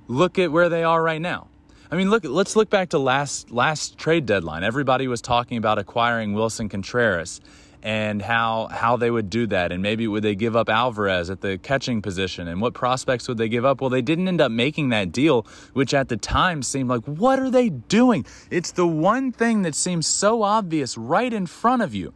Look 0.10 0.38
at 0.38 0.52
where 0.52 0.68
they 0.68 0.84
are 0.84 1.02
right 1.02 1.22
now. 1.22 1.48
I 1.90 1.96
mean, 1.96 2.10
look. 2.10 2.26
Let's 2.26 2.58
look 2.58 2.70
back 2.70 2.90
to 2.90 3.00
last 3.00 3.50
last 3.50 3.98
trade 3.98 4.26
deadline. 4.26 4.66
Everybody 4.66 5.08
was 5.08 5.22
talking 5.22 5.58
about 5.58 5.80
acquiring 5.80 6.34
Willson 6.34 6.70
Contreras 6.70 7.40
and 7.82 8.22
how 8.22 8.68
how 8.72 8.98
they 8.98 9.10
would 9.10 9.30
do 9.30 9.48
that, 9.48 9.72
and 9.72 9.82
maybe 9.82 10.08
would 10.08 10.24
they 10.24 10.36
give 10.36 10.56
up 10.56 10.70
Alvarez 10.70 11.30
at 11.30 11.42
the 11.42 11.58
catching 11.58 12.02
position, 12.02 12.48
and 12.48 12.62
what 12.62 12.74
prospects 12.74 13.28
would 13.28 13.38
they 13.38 13.50
give 13.50 13.66
up? 13.66 13.82
Well, 13.82 13.90
they 13.90 14.02
didn't 14.02 14.28
end 14.28 14.42
up 14.42 14.52
making 14.52 14.90
that 14.90 15.12
deal, 15.12 15.46
which 15.74 15.94
at 15.94 16.10
the 16.10 16.18
time 16.18 16.62
seemed 16.64 16.90
like, 16.90 17.06
what 17.06 17.40
are 17.40 17.50
they 17.50 17.70
doing? 17.70 18.26
It's 18.50 18.72
the 18.72 18.88
one 18.88 19.32
thing 19.32 19.62
that 19.64 19.76
seems 19.76 20.08
so 20.08 20.44
obvious 20.44 20.98
right 20.98 21.32
in 21.32 21.46
front 21.46 21.82
of 21.82 21.96
you, 21.96 22.14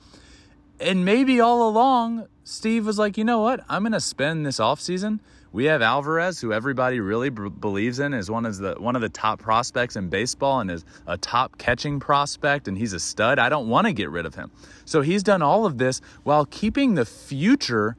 and 0.79 1.05
maybe 1.05 1.39
all 1.39 1.67
along, 1.67 2.27
Steve 2.43 2.86
was 2.86 3.00
like, 3.00 3.17
you 3.17 3.24
know 3.24 3.39
what? 3.39 3.63
I'm 3.70 3.84
going 3.84 3.93
to 3.93 4.01
spend 4.01 4.46
this 4.46 4.60
offseason– 4.60 5.20
we 5.54 5.66
have 5.66 5.84
Alvarez, 5.84 6.42
who 6.42 6.52
everybody 6.52 7.00
really 7.00 7.30
b- 7.30 7.48
believes 7.48 8.00
in, 8.00 8.14
is 8.14 8.30
one 8.30 8.46
of 8.46 8.58
the 8.58 8.74
one 8.80 8.96
of 8.96 9.02
the 9.02 9.10
top 9.10 9.40
prospects 9.40 9.96
in 9.96 10.10
baseball 10.10 10.60
and 10.60 10.72
is 10.72 10.84
a 11.06 11.16
top 11.16 11.58
catching 11.60 12.00
prospect, 12.00 12.68
and 12.68 12.78
he's 12.78 12.92
a 12.92 13.00
stud. 13.00 13.38
I 13.38 13.50
don't 13.50 13.70
want 13.70 13.86
to 13.86 13.94
get 13.94 14.10
rid 14.10 14.26
of 14.26 14.34
him. 14.34 14.52
So 14.84 15.02
he's 15.02 15.22
done 15.22 15.44
all 15.44 15.66
of 15.66 15.78
this 15.78 16.02
while 16.24 16.46
keeping 16.48 16.96
the 16.96 17.06
future 17.06 17.96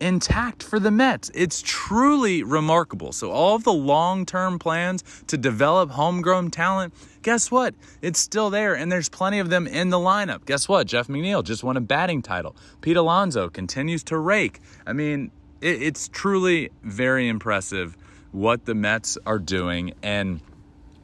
intact 0.00 0.62
for 0.62 0.78
the 0.78 0.90
Mets. 0.90 1.30
It's 1.32 1.62
truly 1.64 2.42
remarkable. 2.42 3.12
So 3.12 3.30
all 3.30 3.54
of 3.54 3.64
the 3.64 3.72
long-term 3.72 4.58
plans 4.58 5.02
to 5.28 5.38
develop 5.38 5.90
homegrown 5.90 6.50
talent, 6.50 6.92
guess 7.22 7.50
what? 7.50 7.74
It's 8.02 8.18
still 8.18 8.50
there 8.50 8.74
and 8.74 8.92
there's 8.92 9.08
plenty 9.08 9.38
of 9.38 9.48
them 9.48 9.66
in 9.66 9.88
the 9.88 9.96
lineup. 9.96 10.44
Guess 10.44 10.68
what? 10.68 10.86
Jeff 10.86 11.08
McNeil 11.08 11.42
just 11.42 11.64
won 11.64 11.78
a 11.78 11.80
batting 11.80 12.20
title. 12.20 12.54
Pete 12.82 12.98
Alonso 12.98 13.48
continues 13.48 14.02
to 14.04 14.18
rake. 14.18 14.60
I 14.86 14.92
mean, 14.92 15.30
it, 15.66 15.82
it's 15.82 16.08
truly 16.08 16.70
very 16.82 17.28
impressive 17.28 17.96
what 18.32 18.64
the 18.66 18.74
Mets 18.74 19.18
are 19.26 19.38
doing. 19.38 19.92
And 20.02 20.40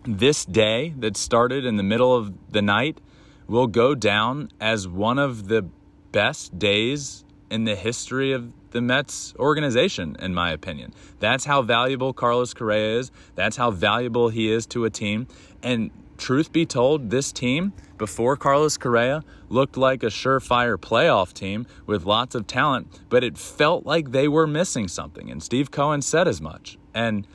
this 0.04 0.44
day 0.44 0.94
that 0.98 1.16
started 1.16 1.64
in 1.64 1.76
the 1.76 1.82
middle 1.82 2.14
of 2.14 2.32
the 2.50 2.62
night 2.62 2.98
will 3.48 3.66
go 3.66 3.94
down 3.94 4.50
as 4.60 4.86
one 4.86 5.18
of 5.18 5.48
the 5.48 5.62
best 6.12 6.58
days 6.58 7.24
in 7.50 7.64
the 7.64 7.74
history 7.74 8.32
of 8.32 8.52
the 8.70 8.80
Mets 8.80 9.34
organization, 9.38 10.16
in 10.18 10.32
my 10.32 10.50
opinion. 10.50 10.94
That's 11.20 11.44
how 11.44 11.60
valuable 11.62 12.12
Carlos 12.12 12.54
Correa 12.54 12.98
is. 12.98 13.10
That's 13.34 13.56
how 13.56 13.70
valuable 13.70 14.30
he 14.30 14.50
is 14.50 14.66
to 14.68 14.84
a 14.84 14.90
team. 14.90 15.26
And 15.62 15.90
truth 16.22 16.52
be 16.52 16.64
told, 16.64 17.10
this 17.10 17.32
team 17.32 17.72
before 17.98 18.36
Carlos 18.36 18.76
Correa 18.76 19.24
looked 19.48 19.76
like 19.76 20.04
a 20.04 20.06
surefire 20.06 20.76
playoff 20.76 21.32
team 21.32 21.66
with 21.84 22.04
lots 22.04 22.36
of 22.36 22.46
talent, 22.46 23.00
but 23.08 23.24
it 23.24 23.36
felt 23.36 23.84
like 23.84 24.12
they 24.12 24.28
were 24.28 24.46
missing 24.46 24.86
something. 24.86 25.30
And 25.30 25.42
Steve 25.42 25.72
Cohen 25.72 26.00
said 26.00 26.28
as 26.28 26.40
much. 26.40 26.78
And 26.94 27.26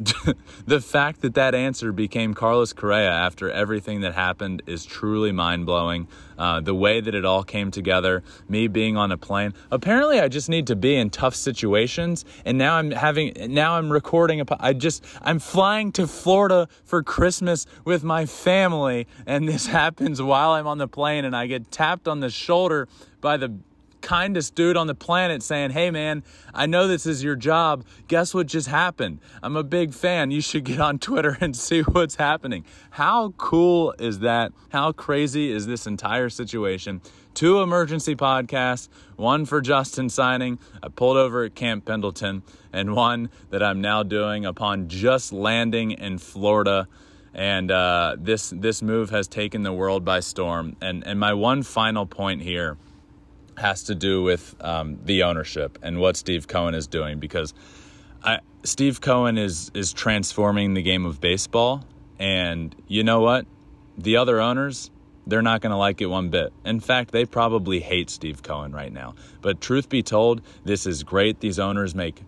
the 0.66 0.80
fact 0.80 1.20
that 1.20 1.34
that 1.34 1.54
answer 1.54 1.92
became 1.92 2.32
Carlos 2.32 2.72
Correa 2.72 3.10
after 3.10 3.50
everything 3.50 4.00
that 4.00 4.14
happened 4.14 4.62
is 4.66 4.86
truly 4.86 5.30
mind 5.30 5.66
blowing. 5.66 6.08
Uh, 6.38 6.58
the 6.58 6.74
way 6.74 7.02
that 7.02 7.14
it 7.14 7.26
all 7.26 7.42
came 7.42 7.70
together, 7.70 8.22
me 8.48 8.66
being 8.66 8.96
on 8.96 9.12
a 9.12 9.18
plane. 9.18 9.52
Apparently, 9.70 10.18
I 10.18 10.28
just 10.28 10.48
need 10.48 10.68
to 10.68 10.76
be 10.76 10.96
in 10.96 11.10
tough 11.10 11.34
situations, 11.34 12.24
and 12.46 12.56
now 12.56 12.76
I'm 12.76 12.92
having. 12.92 13.34
Now 13.52 13.74
I'm 13.74 13.92
recording. 13.92 14.40
A, 14.40 14.46
I 14.58 14.72
just 14.72 15.04
I'm 15.20 15.38
flying 15.38 15.92
to 15.92 16.06
Florida 16.06 16.66
for 16.84 17.02
Christmas 17.02 17.66
with 17.84 18.02
my 18.02 18.24
family, 18.24 19.06
and 19.26 19.46
this 19.46 19.66
happens 19.80 20.22
while 20.22 20.52
I'm 20.52 20.66
on 20.66 20.78
the 20.78 20.88
plane, 20.88 21.26
and 21.26 21.36
I 21.36 21.46
get 21.46 21.70
tapped 21.70 22.08
on 22.08 22.20
the 22.20 22.30
shoulder 22.30 22.88
by 23.20 23.36
the 23.36 23.54
kindest 24.10 24.56
dude 24.56 24.76
on 24.76 24.88
the 24.88 24.94
planet 24.94 25.40
saying, 25.40 25.70
Hey 25.70 25.88
man, 25.92 26.24
I 26.52 26.66
know 26.66 26.88
this 26.88 27.06
is 27.06 27.22
your 27.22 27.36
job. 27.36 27.84
Guess 28.08 28.34
what 28.34 28.48
just 28.48 28.66
happened? 28.66 29.20
I'm 29.40 29.54
a 29.54 29.62
big 29.62 29.94
fan. 29.94 30.32
You 30.32 30.40
should 30.40 30.64
get 30.64 30.80
on 30.80 30.98
Twitter 30.98 31.38
and 31.40 31.54
see 31.66 31.82
what's 31.82 32.16
happening. 32.16 32.64
How 32.90 33.30
cool 33.36 33.94
is 34.00 34.18
that? 34.18 34.50
How 34.70 34.90
crazy 34.90 35.52
is 35.52 35.68
this 35.68 35.86
entire 35.86 36.28
situation? 36.28 37.02
Two 37.34 37.60
emergency 37.62 38.16
podcasts, 38.16 38.88
one 39.14 39.44
for 39.44 39.60
Justin 39.60 40.08
signing, 40.08 40.58
I 40.82 40.88
pulled 40.88 41.16
over 41.16 41.44
at 41.44 41.54
Camp 41.54 41.84
Pendleton, 41.84 42.42
and 42.72 42.96
one 42.96 43.30
that 43.50 43.62
I'm 43.62 43.80
now 43.80 44.02
doing 44.02 44.44
upon 44.44 44.88
just 44.88 45.32
landing 45.32 45.92
in 45.92 46.18
Florida 46.18 46.88
and 47.32 47.70
uh, 47.70 48.16
this 48.18 48.50
this 48.50 48.82
move 48.82 49.10
has 49.10 49.28
taken 49.28 49.62
the 49.62 49.72
world 49.72 50.04
by 50.04 50.18
storm. 50.18 50.74
And 50.80 51.06
and 51.06 51.20
my 51.20 51.32
one 51.32 51.62
final 51.62 52.06
point 52.06 52.42
here 52.42 52.76
has 53.60 53.84
to 53.84 53.94
do 53.94 54.22
with 54.22 54.54
um, 54.60 54.98
the 55.04 55.22
ownership 55.22 55.78
and 55.82 56.00
what 56.00 56.16
Steve 56.16 56.48
Cohen 56.48 56.74
is 56.74 56.86
doing 56.86 57.18
because 57.18 57.54
I, 58.22 58.40
Steve 58.64 59.00
Cohen 59.00 59.38
is 59.38 59.70
is 59.74 59.92
transforming 59.92 60.74
the 60.74 60.82
game 60.82 61.06
of 61.06 61.20
baseball, 61.20 61.84
and 62.18 62.74
you 62.88 63.04
know 63.04 63.20
what? 63.20 63.46
The 63.96 64.16
other 64.16 64.40
owners, 64.40 64.90
they're 65.26 65.42
not 65.42 65.60
going 65.60 65.70
to 65.70 65.76
like 65.76 66.00
it 66.00 66.06
one 66.06 66.28
bit. 66.30 66.52
In 66.64 66.80
fact, 66.80 67.12
they 67.12 67.24
probably 67.24 67.80
hate 67.80 68.10
Steve 68.10 68.42
Cohen 68.42 68.72
right 68.72 68.92
now. 68.92 69.14
But 69.40 69.60
truth 69.60 69.88
be 69.88 70.02
told, 70.02 70.42
this 70.64 70.86
is 70.86 71.02
great. 71.02 71.40
These 71.40 71.58
owners 71.58 71.94
make 71.94 72.22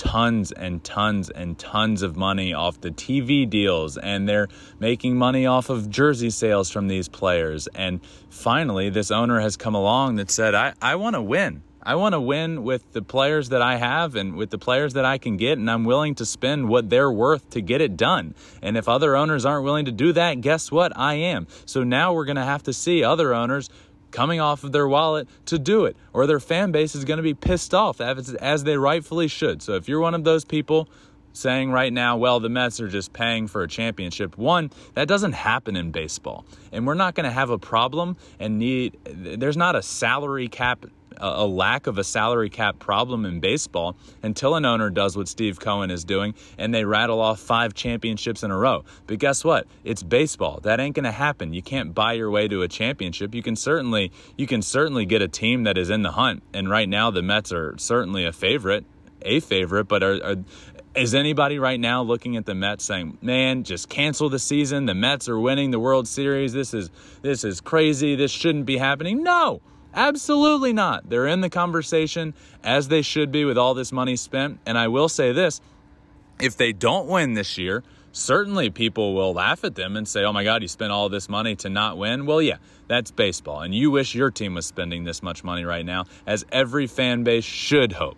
tons 0.00 0.50
and 0.50 0.82
tons 0.82 1.28
and 1.28 1.58
tons 1.58 2.00
of 2.00 2.16
money 2.16 2.54
off 2.54 2.80
the 2.80 2.90
TV 2.90 3.48
deals 3.48 3.98
and 3.98 4.26
they're 4.26 4.48
making 4.78 5.14
money 5.14 5.44
off 5.44 5.68
of 5.68 5.90
jersey 5.90 6.30
sales 6.30 6.70
from 6.70 6.88
these 6.88 7.06
players. 7.06 7.68
And 7.74 8.00
finally, 8.30 8.88
this 8.88 9.10
owner 9.10 9.40
has 9.40 9.58
come 9.58 9.74
along 9.74 10.16
that 10.16 10.30
said, 10.30 10.54
I, 10.54 10.72
I 10.80 10.96
want 10.96 11.16
to 11.16 11.22
win. 11.22 11.62
I 11.82 11.96
want 11.96 12.14
to 12.14 12.20
win 12.20 12.62
with 12.62 12.92
the 12.92 13.02
players 13.02 13.50
that 13.50 13.60
I 13.60 13.76
have 13.76 14.14
and 14.14 14.36
with 14.36 14.48
the 14.48 14.58
players 14.58 14.94
that 14.94 15.04
I 15.04 15.18
can 15.18 15.36
get, 15.36 15.58
and 15.58 15.70
I'm 15.70 15.84
willing 15.84 16.14
to 16.16 16.26
spend 16.26 16.68
what 16.68 16.88
they're 16.88 17.10
worth 17.10 17.50
to 17.50 17.60
get 17.60 17.82
it 17.82 17.96
done. 17.96 18.34
And 18.62 18.76
if 18.76 18.88
other 18.88 19.16
owners 19.16 19.44
aren't 19.44 19.64
willing 19.64 19.84
to 19.84 19.92
do 19.92 20.12
that, 20.12 20.40
guess 20.40 20.72
what? 20.72 20.96
I 20.96 21.14
am. 21.14 21.46
So 21.66 21.82
now 21.82 22.14
we're 22.14 22.26
going 22.26 22.36
to 22.36 22.44
have 22.44 22.62
to 22.64 22.72
see 22.72 23.04
other 23.04 23.34
owners 23.34 23.70
coming 24.10 24.40
off 24.40 24.64
of 24.64 24.72
their 24.72 24.88
wallet 24.88 25.28
to 25.46 25.58
do 25.58 25.84
it, 25.84 25.96
or 26.12 26.26
their 26.26 26.40
fan 26.40 26.72
base 26.72 26.94
is 26.94 27.04
going 27.04 27.18
to 27.18 27.22
be 27.22 27.34
pissed 27.34 27.74
off 27.74 28.00
as 28.00 28.64
they 28.64 28.76
rightfully 28.76 29.28
should. 29.28 29.62
So 29.62 29.74
if 29.74 29.88
you're 29.88 30.00
one 30.00 30.14
of 30.14 30.24
those 30.24 30.44
people 30.44 30.88
saying 31.32 31.70
right 31.70 31.92
now, 31.92 32.16
well, 32.16 32.40
the 32.40 32.48
Mets 32.48 32.80
are 32.80 32.88
just 32.88 33.12
paying 33.12 33.46
for 33.46 33.62
a 33.62 33.68
championship, 33.68 34.36
one, 34.36 34.70
that 34.94 35.06
doesn't 35.06 35.32
happen 35.32 35.76
in 35.76 35.92
baseball. 35.92 36.44
And 36.72 36.86
we're 36.86 36.94
not 36.94 37.14
going 37.14 37.24
to 37.24 37.30
have 37.30 37.50
a 37.50 37.58
problem 37.58 38.16
and 38.40 38.58
need, 38.58 38.98
there's 39.04 39.56
not 39.56 39.76
a 39.76 39.82
salary 39.82 40.48
cap 40.48 40.86
a 41.20 41.46
lack 41.46 41.86
of 41.86 41.98
a 41.98 42.04
salary 42.04 42.50
cap 42.50 42.78
problem 42.78 43.24
in 43.24 43.40
baseball 43.40 43.96
until 44.22 44.54
an 44.54 44.64
owner 44.64 44.90
does 44.90 45.16
what 45.16 45.28
Steve 45.28 45.60
Cohen 45.60 45.90
is 45.90 46.04
doing 46.04 46.34
and 46.58 46.74
they 46.74 46.84
rattle 46.84 47.20
off 47.20 47.40
five 47.40 47.74
championships 47.74 48.42
in 48.42 48.50
a 48.50 48.56
row. 48.56 48.84
But 49.06 49.18
guess 49.18 49.44
what? 49.44 49.66
It's 49.84 50.02
baseball. 50.02 50.60
That 50.62 50.80
ain't 50.80 50.96
going 50.96 51.04
to 51.04 51.12
happen. 51.12 51.52
You 51.52 51.62
can't 51.62 51.94
buy 51.94 52.14
your 52.14 52.30
way 52.30 52.48
to 52.48 52.62
a 52.62 52.68
championship. 52.68 53.34
You 53.34 53.42
can 53.42 53.56
certainly 53.56 54.12
you 54.36 54.46
can 54.46 54.62
certainly 54.62 55.06
get 55.06 55.22
a 55.22 55.28
team 55.28 55.64
that 55.64 55.78
is 55.78 55.90
in 55.90 56.02
the 56.02 56.12
hunt. 56.12 56.42
And 56.52 56.68
right 56.68 56.88
now 56.88 57.10
the 57.10 57.22
Mets 57.22 57.52
are 57.52 57.74
certainly 57.78 58.24
a 58.24 58.32
favorite, 58.32 58.84
a 59.22 59.40
favorite, 59.40 59.84
but 59.84 60.02
are, 60.02 60.24
are 60.24 60.36
is 60.94 61.14
anybody 61.14 61.58
right 61.58 61.78
now 61.78 62.02
looking 62.02 62.36
at 62.36 62.46
the 62.46 62.54
Mets 62.54 62.84
saying, 62.84 63.18
"Man, 63.22 63.62
just 63.62 63.88
cancel 63.88 64.28
the 64.28 64.38
season. 64.38 64.86
The 64.86 64.94
Mets 64.94 65.28
are 65.28 65.38
winning 65.38 65.70
the 65.70 65.78
World 65.78 66.08
Series. 66.08 66.52
This 66.52 66.74
is 66.74 66.90
this 67.22 67.44
is 67.44 67.60
crazy. 67.60 68.16
This 68.16 68.30
shouldn't 68.30 68.66
be 68.66 68.76
happening." 68.76 69.22
No. 69.22 69.60
Absolutely 69.94 70.72
not. 70.72 71.08
They're 71.08 71.26
in 71.26 71.40
the 71.40 71.50
conversation 71.50 72.34
as 72.62 72.88
they 72.88 73.02
should 73.02 73.32
be 73.32 73.44
with 73.44 73.58
all 73.58 73.74
this 73.74 73.92
money 73.92 74.16
spent. 74.16 74.60
And 74.64 74.78
I 74.78 74.88
will 74.88 75.08
say 75.08 75.32
this 75.32 75.60
if 76.40 76.56
they 76.56 76.72
don't 76.72 77.06
win 77.06 77.34
this 77.34 77.58
year, 77.58 77.82
certainly 78.12 78.70
people 78.70 79.14
will 79.14 79.32
laugh 79.32 79.64
at 79.64 79.74
them 79.74 79.96
and 79.96 80.06
say, 80.06 80.24
oh 80.24 80.32
my 80.32 80.44
God, 80.44 80.62
you 80.62 80.68
spent 80.68 80.92
all 80.92 81.08
this 81.08 81.28
money 81.28 81.56
to 81.56 81.68
not 81.68 81.98
win. 81.98 82.26
Well, 82.26 82.40
yeah, 82.40 82.56
that's 82.88 83.10
baseball. 83.10 83.60
And 83.60 83.74
you 83.74 83.90
wish 83.90 84.14
your 84.14 84.30
team 84.30 84.54
was 84.54 84.66
spending 84.66 85.04
this 85.04 85.22
much 85.22 85.44
money 85.44 85.64
right 85.64 85.84
now, 85.84 86.06
as 86.26 86.44
every 86.50 86.86
fan 86.86 87.24
base 87.24 87.44
should 87.44 87.92
hope. 87.92 88.16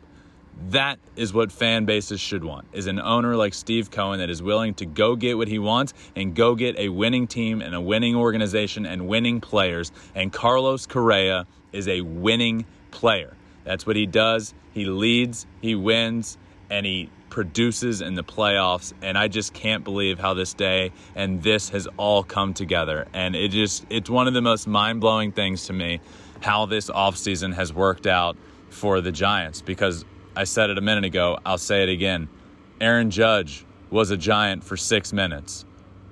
That 0.69 0.99
is 1.17 1.33
what 1.33 1.51
fan 1.51 1.85
bases 1.85 2.21
should 2.21 2.45
want 2.45 2.67
is 2.73 2.87
an 2.87 3.01
owner 3.01 3.37
like 3.37 3.55
Steve 3.55 3.91
Cohen 3.91 4.21
that 4.21 4.31
is 4.31 4.43
willing 4.43 4.75
to 4.75 4.87
go 4.87 5.17
get 5.17 5.37
what 5.37 5.49
he 5.49 5.59
wants 5.59 5.93
and 6.15 6.35
go 6.35 6.55
get 6.55 6.79
a 6.79 6.89
winning 6.89 7.27
team 7.27 7.61
and 7.63 7.75
a 7.75 7.81
winning 7.81 8.15
organization 8.15 8.87
and 8.87 9.09
winning 9.09 9.41
players. 9.41 9.93
And 10.15 10.33
Carlos 10.33 10.87
Correa 10.87 11.47
is 11.73 11.89
a 11.89 12.03
winning 12.03 12.65
player. 12.91 13.35
That's 13.65 13.87
what 13.87 13.97
he 13.97 14.07
does. 14.07 14.55
He 14.73 14.85
leads, 14.85 15.47
he 15.61 15.75
wins, 15.75 16.39
and 16.71 16.87
he 16.87 17.11
produces 17.29 18.01
in 18.01 18.15
the 18.15 18.25
playoffs. 18.25 18.93
And 19.03 19.17
I 19.17 19.29
just 19.29 19.55
can't 19.55 19.85
believe 19.85 20.19
how 20.19 20.35
this 20.35 20.55
day 20.55 20.93
and 21.15 21.43
this 21.43 21.71
has 21.71 21.89
all 21.97 22.23
come 22.23 22.55
together. 22.55 23.07
And 23.13 23.35
it 23.35 23.51
just, 23.51 23.87
it's 23.91 24.11
one 24.11 24.29
of 24.29 24.35
the 24.35 24.43
most 24.43 24.67
mind 24.67 25.01
blowing 25.01 25.33
things 25.33 25.67
to 25.67 25.73
me 25.73 26.01
how 26.41 26.67
this 26.67 26.91
offseason 26.91 27.55
has 27.55 27.73
worked 27.73 28.07
out 28.07 28.37
for 28.69 29.01
the 29.01 29.13
Giants 29.13 29.63
because 29.63 30.05
I 30.35 30.45
said 30.45 30.71
it 30.71 30.79
a 30.79 30.81
minute 30.81 31.05
ago, 31.05 31.39
I'll 31.45 31.59
say 31.59 31.83
it 31.83 31.89
again. 31.89 32.29
Aaron 32.81 33.11
Judge 33.11 33.65
was 33.91 34.11
a 34.11 34.17
giant 34.17 34.65
for 34.65 34.77
six 34.77 35.13
minutes. 35.13 35.65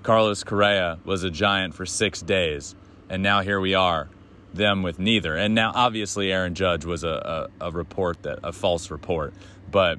Carlos 0.02 0.44
Correa 0.44 0.98
was 1.04 1.24
a 1.24 1.30
giant 1.30 1.74
for 1.74 1.86
six 1.86 2.20
days. 2.20 2.74
And 3.08 3.22
now 3.22 3.40
here 3.40 3.60
we 3.60 3.74
are, 3.74 4.08
them 4.54 4.82
with 4.82 4.98
neither. 4.98 5.36
And 5.36 5.54
now, 5.54 5.72
obviously, 5.74 6.32
Aaron 6.32 6.54
Judge 6.54 6.84
was 6.84 7.02
a, 7.02 7.48
a, 7.60 7.68
a 7.68 7.70
report 7.70 8.22
that 8.22 8.38
a 8.42 8.52
false 8.52 8.90
report, 8.90 9.34
but 9.70 9.98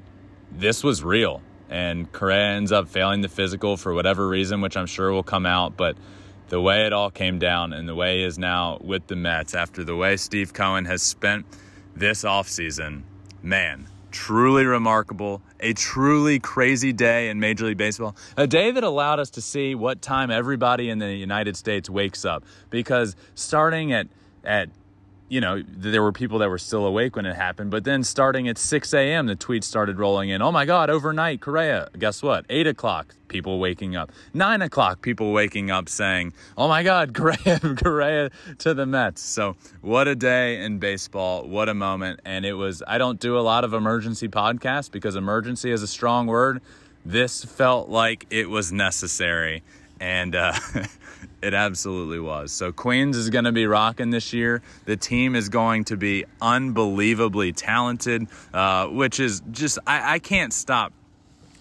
this 0.50 0.82
was 0.82 1.02
real. 1.02 1.42
And 1.68 2.10
Correa 2.12 2.56
ends 2.56 2.70
up 2.70 2.88
failing 2.88 3.22
the 3.22 3.28
physical 3.28 3.76
for 3.76 3.92
whatever 3.92 4.28
reason, 4.28 4.60
which 4.60 4.76
I'm 4.76 4.86
sure 4.86 5.10
will 5.10 5.22
come 5.22 5.46
out. 5.46 5.76
But 5.76 5.96
the 6.48 6.60
way 6.60 6.86
it 6.86 6.92
all 6.92 7.10
came 7.10 7.38
down 7.38 7.72
and 7.72 7.88
the 7.88 7.94
way 7.94 8.18
he 8.18 8.24
is 8.24 8.38
now 8.38 8.78
with 8.82 9.06
the 9.06 9.16
Mets 9.16 9.54
after 9.54 9.82
the 9.82 9.96
way 9.96 10.16
Steve 10.16 10.52
Cohen 10.52 10.84
has 10.84 11.02
spent 11.02 11.46
this 11.96 12.24
offseason, 12.24 13.02
man, 13.42 13.88
truly 14.12 14.64
remarkable, 14.64 15.42
a 15.60 15.72
truly 15.72 16.38
crazy 16.38 16.92
day 16.92 17.28
in 17.28 17.40
Major 17.40 17.66
League 17.66 17.78
Baseball, 17.78 18.14
a 18.36 18.46
day 18.46 18.70
that 18.70 18.84
allowed 18.84 19.18
us 19.18 19.30
to 19.30 19.40
see 19.40 19.74
what 19.74 20.00
time 20.02 20.30
everybody 20.30 20.90
in 20.90 20.98
the 20.98 21.12
United 21.12 21.56
States 21.56 21.90
wakes 21.90 22.24
up. 22.24 22.44
Because 22.70 23.16
starting 23.34 23.92
at 23.92 24.08
at 24.44 24.68
you 25.28 25.40
know, 25.40 25.62
there 25.66 26.02
were 26.02 26.12
people 26.12 26.38
that 26.40 26.50
were 26.50 26.58
still 26.58 26.84
awake 26.84 27.16
when 27.16 27.24
it 27.24 27.34
happened. 27.34 27.70
But 27.70 27.84
then 27.84 28.04
starting 28.04 28.48
at 28.48 28.58
6 28.58 28.92
a.m., 28.92 29.26
the 29.26 29.36
tweets 29.36 29.64
started 29.64 29.98
rolling 29.98 30.28
in. 30.28 30.42
Oh 30.42 30.52
my 30.52 30.66
God, 30.66 30.90
overnight, 30.90 31.40
Correa. 31.40 31.88
Guess 31.98 32.22
what? 32.22 32.44
8 32.50 32.66
o'clock, 32.66 33.14
people 33.28 33.58
waking 33.58 33.96
up. 33.96 34.12
9 34.34 34.60
o'clock, 34.62 35.00
people 35.00 35.32
waking 35.32 35.70
up 35.70 35.88
saying, 35.88 36.34
oh 36.58 36.68
my 36.68 36.82
God, 36.82 37.14
Correa, 37.14 37.58
Correa 37.60 38.30
to 38.58 38.74
the 38.74 38.84
Mets. 38.84 39.22
So 39.22 39.56
what 39.80 40.06
a 40.06 40.14
day 40.14 40.62
in 40.62 40.78
baseball. 40.78 41.48
What 41.48 41.68
a 41.68 41.74
moment. 41.74 42.20
And 42.24 42.44
it 42.44 42.54
was, 42.54 42.82
I 42.86 42.98
don't 42.98 43.18
do 43.18 43.38
a 43.38 43.40
lot 43.40 43.64
of 43.64 43.72
emergency 43.72 44.28
podcasts 44.28 44.90
because 44.90 45.16
emergency 45.16 45.70
is 45.70 45.82
a 45.82 45.88
strong 45.88 46.26
word. 46.26 46.60
This 47.06 47.44
felt 47.44 47.88
like 47.88 48.26
it 48.30 48.50
was 48.50 48.70
necessary. 48.70 49.62
And, 49.98 50.36
uh, 50.36 50.52
It 51.42 51.54
absolutely 51.54 52.20
was. 52.20 52.52
So 52.52 52.70
Queens 52.70 53.16
is 53.16 53.28
going 53.28 53.46
to 53.46 53.52
be 53.52 53.66
rocking 53.66 54.10
this 54.10 54.32
year. 54.32 54.62
The 54.84 54.96
team 54.96 55.34
is 55.34 55.48
going 55.48 55.84
to 55.84 55.96
be 55.96 56.24
unbelievably 56.40 57.52
talented, 57.54 58.28
uh, 58.54 58.86
which 58.86 59.18
is 59.18 59.42
just 59.50 59.80
I, 59.84 60.14
I, 60.14 60.18
can't 60.20 60.52
stop. 60.52 60.92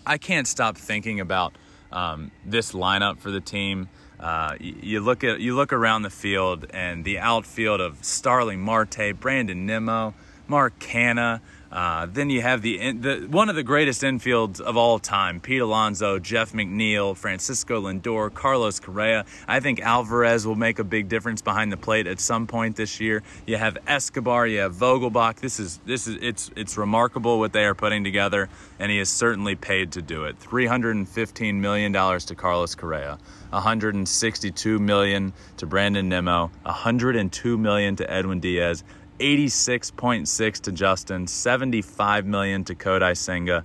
I 0.06 0.20
can't 0.20 0.48
stop 0.48 0.78
thinking 0.78 1.20
about 1.20 1.56
um, 1.92 2.30
this 2.46 2.74
lineup 2.74 3.18
for 3.18 3.32
the 3.32 3.42
team. 3.42 3.90
Uh, 4.20 4.56
you, 4.60 5.00
look 5.00 5.24
at 5.24 5.40
you 5.40 5.56
look 5.56 5.74
around 5.74 6.04
the 6.04 6.12
field 6.12 6.68
and 6.72 7.04
the 7.04 7.18
outfield 7.18 7.82
of 7.82 8.04
Starling 8.04 8.62
Marte, 8.62 9.20
Brandon 9.20 9.66
Nimmo, 9.66 10.14
Mark 10.48 10.78
Canha. 10.78 11.42
Uh, 11.72 12.06
then 12.06 12.30
you 12.30 12.42
have 12.42 12.62
the, 12.62 12.92
the 12.92 13.28
one 13.30 13.50
of 13.50 13.56
the 13.56 13.64
greatest 13.64 14.02
infields 14.02 14.60
of 14.60 14.76
all 14.76 15.00
time, 15.00 15.40
Pete 15.40 15.62
Alonso, 15.62 16.20
Jeff 16.20 16.52
McNeil, 16.52 17.16
Francisco 17.16 17.82
Lindor, 17.82 18.34
Carlos 18.34 18.80
Correa. 18.80 19.26
I 19.48 19.62
think 19.62 19.80
Alvarez 19.80 20.46
will 20.46 20.56
make 20.56 20.80
a 20.80 20.84
big 20.84 21.08
difference 21.08 21.42
behind 21.42 21.72
the 21.72 21.78
plate 21.78 22.08
at 22.08 22.20
some 22.20 22.46
point 22.46 22.76
this 22.76 23.00
year. 23.00 23.24
You 23.46 23.56
have 23.56 23.78
Escobar, 23.88 24.48
you 24.48 24.60
have 24.60 24.76
Vogelbach. 24.76 25.38
This 25.38 25.60
is 25.60 25.80
this 25.86 26.08
is 26.08 26.18
it's 26.22 26.52
it's 26.56 26.78
remarkable 26.78 27.40
what 27.40 27.54
they 27.54 27.64
are 27.64 27.76
putting 27.76 28.04
together, 28.04 28.50
and 28.78 28.92
he 28.92 29.00
is 29.00 29.10
certainly 29.10 29.56
paid 29.56 29.94
to 29.94 30.02
do 30.02 30.26
it. 30.26 30.38
Three 30.38 30.66
hundred 30.66 30.98
and 30.98 31.08
fifteen 31.08 31.62
million 31.62 31.92
dollars 31.92 32.26
to 32.26 32.36
Carlos 32.36 32.76
Correa. 32.76 33.18
162 33.52 34.80
million 34.80 35.34
to 35.58 35.66
Brandon 35.66 36.08
Nimmo, 36.08 36.52
102 36.64 37.58
million 37.58 37.98
to 37.98 38.10
Edwin 38.10 38.40
Diaz, 38.40 38.84
86.6 39.22 40.62
to 40.62 40.72
Justin, 40.72 41.28
75 41.28 42.26
million 42.26 42.64
to 42.64 42.74
Kodai 42.74 43.16
Senga, 43.16 43.64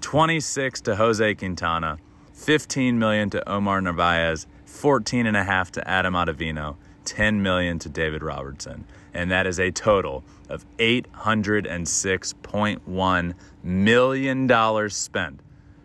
26 0.00 0.80
to 0.80 0.96
Jose 0.96 1.34
Quintana, 1.34 1.98
15 2.32 2.98
million 2.98 3.28
to 3.28 3.46
Omar 3.46 3.82
Narvaez, 3.82 4.46
14 4.64 5.26
and 5.26 5.36
a 5.36 5.44
half 5.44 5.70
to 5.72 5.86
Adam 5.86 6.14
Ottavino, 6.14 6.76
10 7.04 7.42
million 7.42 7.78
to 7.80 7.90
David 7.90 8.22
Robertson. 8.22 8.86
And 9.12 9.30
that 9.30 9.46
is 9.46 9.60
a 9.60 9.70
total 9.70 10.24
of 10.48 10.64
$806.1 10.78 13.34
million 13.62 14.90
spent 14.90 15.40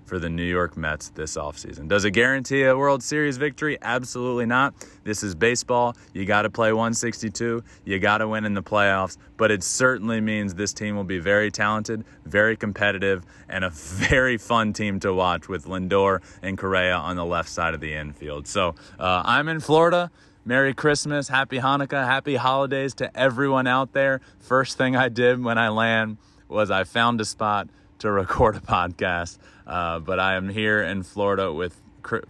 for 0.09 0.17
the 0.17 0.27
New 0.27 0.43
York 0.43 0.75
Mets 0.75 1.09
this 1.09 1.37
offseason. 1.37 1.87
Does 1.87 2.03
it 2.03 2.11
guarantee 2.11 2.63
a 2.63 2.75
World 2.75 3.03
Series 3.03 3.37
victory? 3.37 3.77
Absolutely 3.79 4.47
not. 4.47 4.73
This 5.03 5.21
is 5.21 5.35
baseball. 5.35 5.95
You 6.13 6.25
got 6.25 6.41
to 6.41 6.49
play 6.49 6.73
162. 6.73 7.63
You 7.85 7.99
got 7.99 8.17
to 8.17 8.27
win 8.27 8.43
in 8.43 8.55
the 8.55 8.63
playoffs. 8.63 9.17
But 9.37 9.51
it 9.51 9.63
certainly 9.63 10.19
means 10.19 10.55
this 10.55 10.73
team 10.73 10.95
will 10.95 11.03
be 11.03 11.19
very 11.19 11.51
talented, 11.51 12.03
very 12.25 12.57
competitive, 12.57 13.23
and 13.47 13.63
a 13.63 13.69
very 13.73 14.37
fun 14.37 14.73
team 14.73 14.99
to 15.01 15.13
watch 15.13 15.47
with 15.47 15.65
Lindor 15.65 16.21
and 16.41 16.57
Correa 16.57 16.95
on 16.95 17.15
the 17.15 17.25
left 17.25 17.49
side 17.49 17.75
of 17.75 17.79
the 17.79 17.93
infield. 17.93 18.47
So 18.47 18.75
uh, 18.99 19.21
I'm 19.23 19.47
in 19.47 19.59
Florida. 19.59 20.09
Merry 20.43 20.73
Christmas, 20.73 21.27
Happy 21.27 21.59
Hanukkah, 21.59 22.03
Happy 22.05 22.35
Holidays 22.35 22.95
to 22.95 23.15
everyone 23.15 23.67
out 23.67 23.93
there. 23.93 24.21
First 24.39 24.77
thing 24.77 24.95
I 24.95 25.09
did 25.09 25.43
when 25.43 25.59
I 25.59 25.69
land 25.69 26.17
was 26.47 26.71
I 26.71 26.85
found 26.85 27.21
a 27.21 27.25
spot 27.25 27.69
to 27.99 28.09
record 28.09 28.55
a 28.55 28.59
podcast. 28.59 29.37
Uh, 29.69 29.99
but 29.99 30.19
I 30.19 30.35
am 30.35 30.49
here 30.49 30.81
in 30.81 31.03
Florida 31.03 31.53
with 31.53 31.79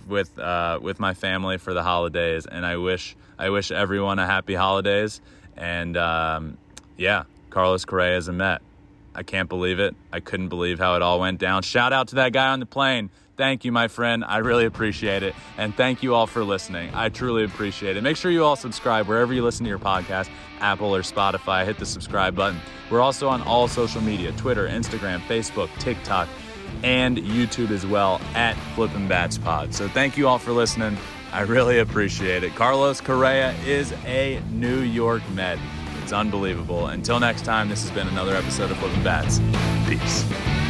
with 0.08 0.38
uh, 0.38 0.80
with 0.82 0.99
my 0.99 1.13
family 1.13 1.58
for 1.58 1.73
the 1.73 1.82
holidays, 1.82 2.45
and 2.45 2.65
I 2.65 2.75
wish 2.75 3.15
I 3.38 3.49
wish 3.49 3.71
everyone 3.71 4.19
a 4.19 4.25
happy 4.25 4.56
holidays. 4.56 5.21
And 5.56 5.95
um, 5.95 6.58
yeah, 6.97 7.23
Carlos 7.49 7.86
Correa 7.86 8.17
is 8.17 8.28
a 8.28 8.34
Met. 8.34 8.62
I 9.15 9.23
can't 9.23 9.47
believe 9.47 9.80
it. 9.80 9.95
I 10.12 10.19
couldn't 10.19 10.49
believe 10.49 10.80
how 10.80 10.95
it 10.95 11.02
all 11.02 11.19
went 11.19 11.39
down. 11.39 11.63
Shout 11.63 11.93
out 11.93 12.10
to 12.10 12.15
that 12.15 12.34
guy 12.34 12.49
on 12.49 12.60
the 12.60 12.65
plane. 12.65 13.10
Thank 13.38 13.63
you, 13.63 13.71
my 13.71 13.88
friend. 13.88 14.25
I 14.25 14.39
really 14.39 14.65
appreciate 14.65 15.23
it. 15.23 15.34
And 15.58 15.73
thank 15.73 16.04
you 16.04 16.13
all 16.13 16.28
for 16.28 16.43
listening. 16.43 16.91
I 16.93 17.08
truly 17.08 17.45
appreciate 17.45 17.95
it. 17.95 18.02
Make 18.02 18.17
sure 18.17 18.32
you 18.32 18.43
all 18.43 18.58
subscribe 18.58 19.08
wherever 19.08 19.34
you 19.34 19.45
listen 19.45 19.63
to 19.63 19.69
your 19.69 19.80
podcast, 19.80 20.30
Apple 20.60 20.93
or 20.93 21.04
Spotify. 21.04 21.63
Hit 21.63 21.80
the 21.80 21.86
subscribe 21.86 22.36
button. 22.36 22.60
We're 22.91 22.99
also 22.99 23.30
on 23.30 23.41
all 23.43 23.69
social 23.69 24.02
media 24.02 24.34
Twitter, 24.34 24.67
Instagram, 24.67 25.21
Facebook, 25.21 25.69
TikTok, 25.80 26.28
and 26.84 27.18
YouTube 27.18 27.72
as 27.72 27.86
well 27.86 28.22
at 28.34 28.56
Flippin' 28.76 29.08
Bats 29.08 29.38
Pod. 29.38 29.74
So 29.74 29.88
thank 29.88 30.18
you 30.18 30.28
all 30.28 30.40
for 30.40 30.52
listening. 30.52 30.98
I 31.32 31.42
really 31.42 31.80
appreciate 31.80 32.44
it. 32.44 32.56
Carlos 32.56 33.02
Correa 33.02 33.54
is 33.66 33.94
a 34.06 34.42
New 34.52 34.80
York 34.80 35.22
Met. 35.32 35.60
It's 36.02 36.14
unbelievable. 36.14 36.88
Until 36.88 37.20
next 37.20 37.46
time, 37.46 37.70
this 37.70 37.82
has 37.84 37.92
been 37.92 38.08
another 38.08 38.36
episode 38.36 38.72
of 38.72 38.78
Flippin' 38.78 39.04
Bats. 39.04 39.40
Peace. 39.88 40.69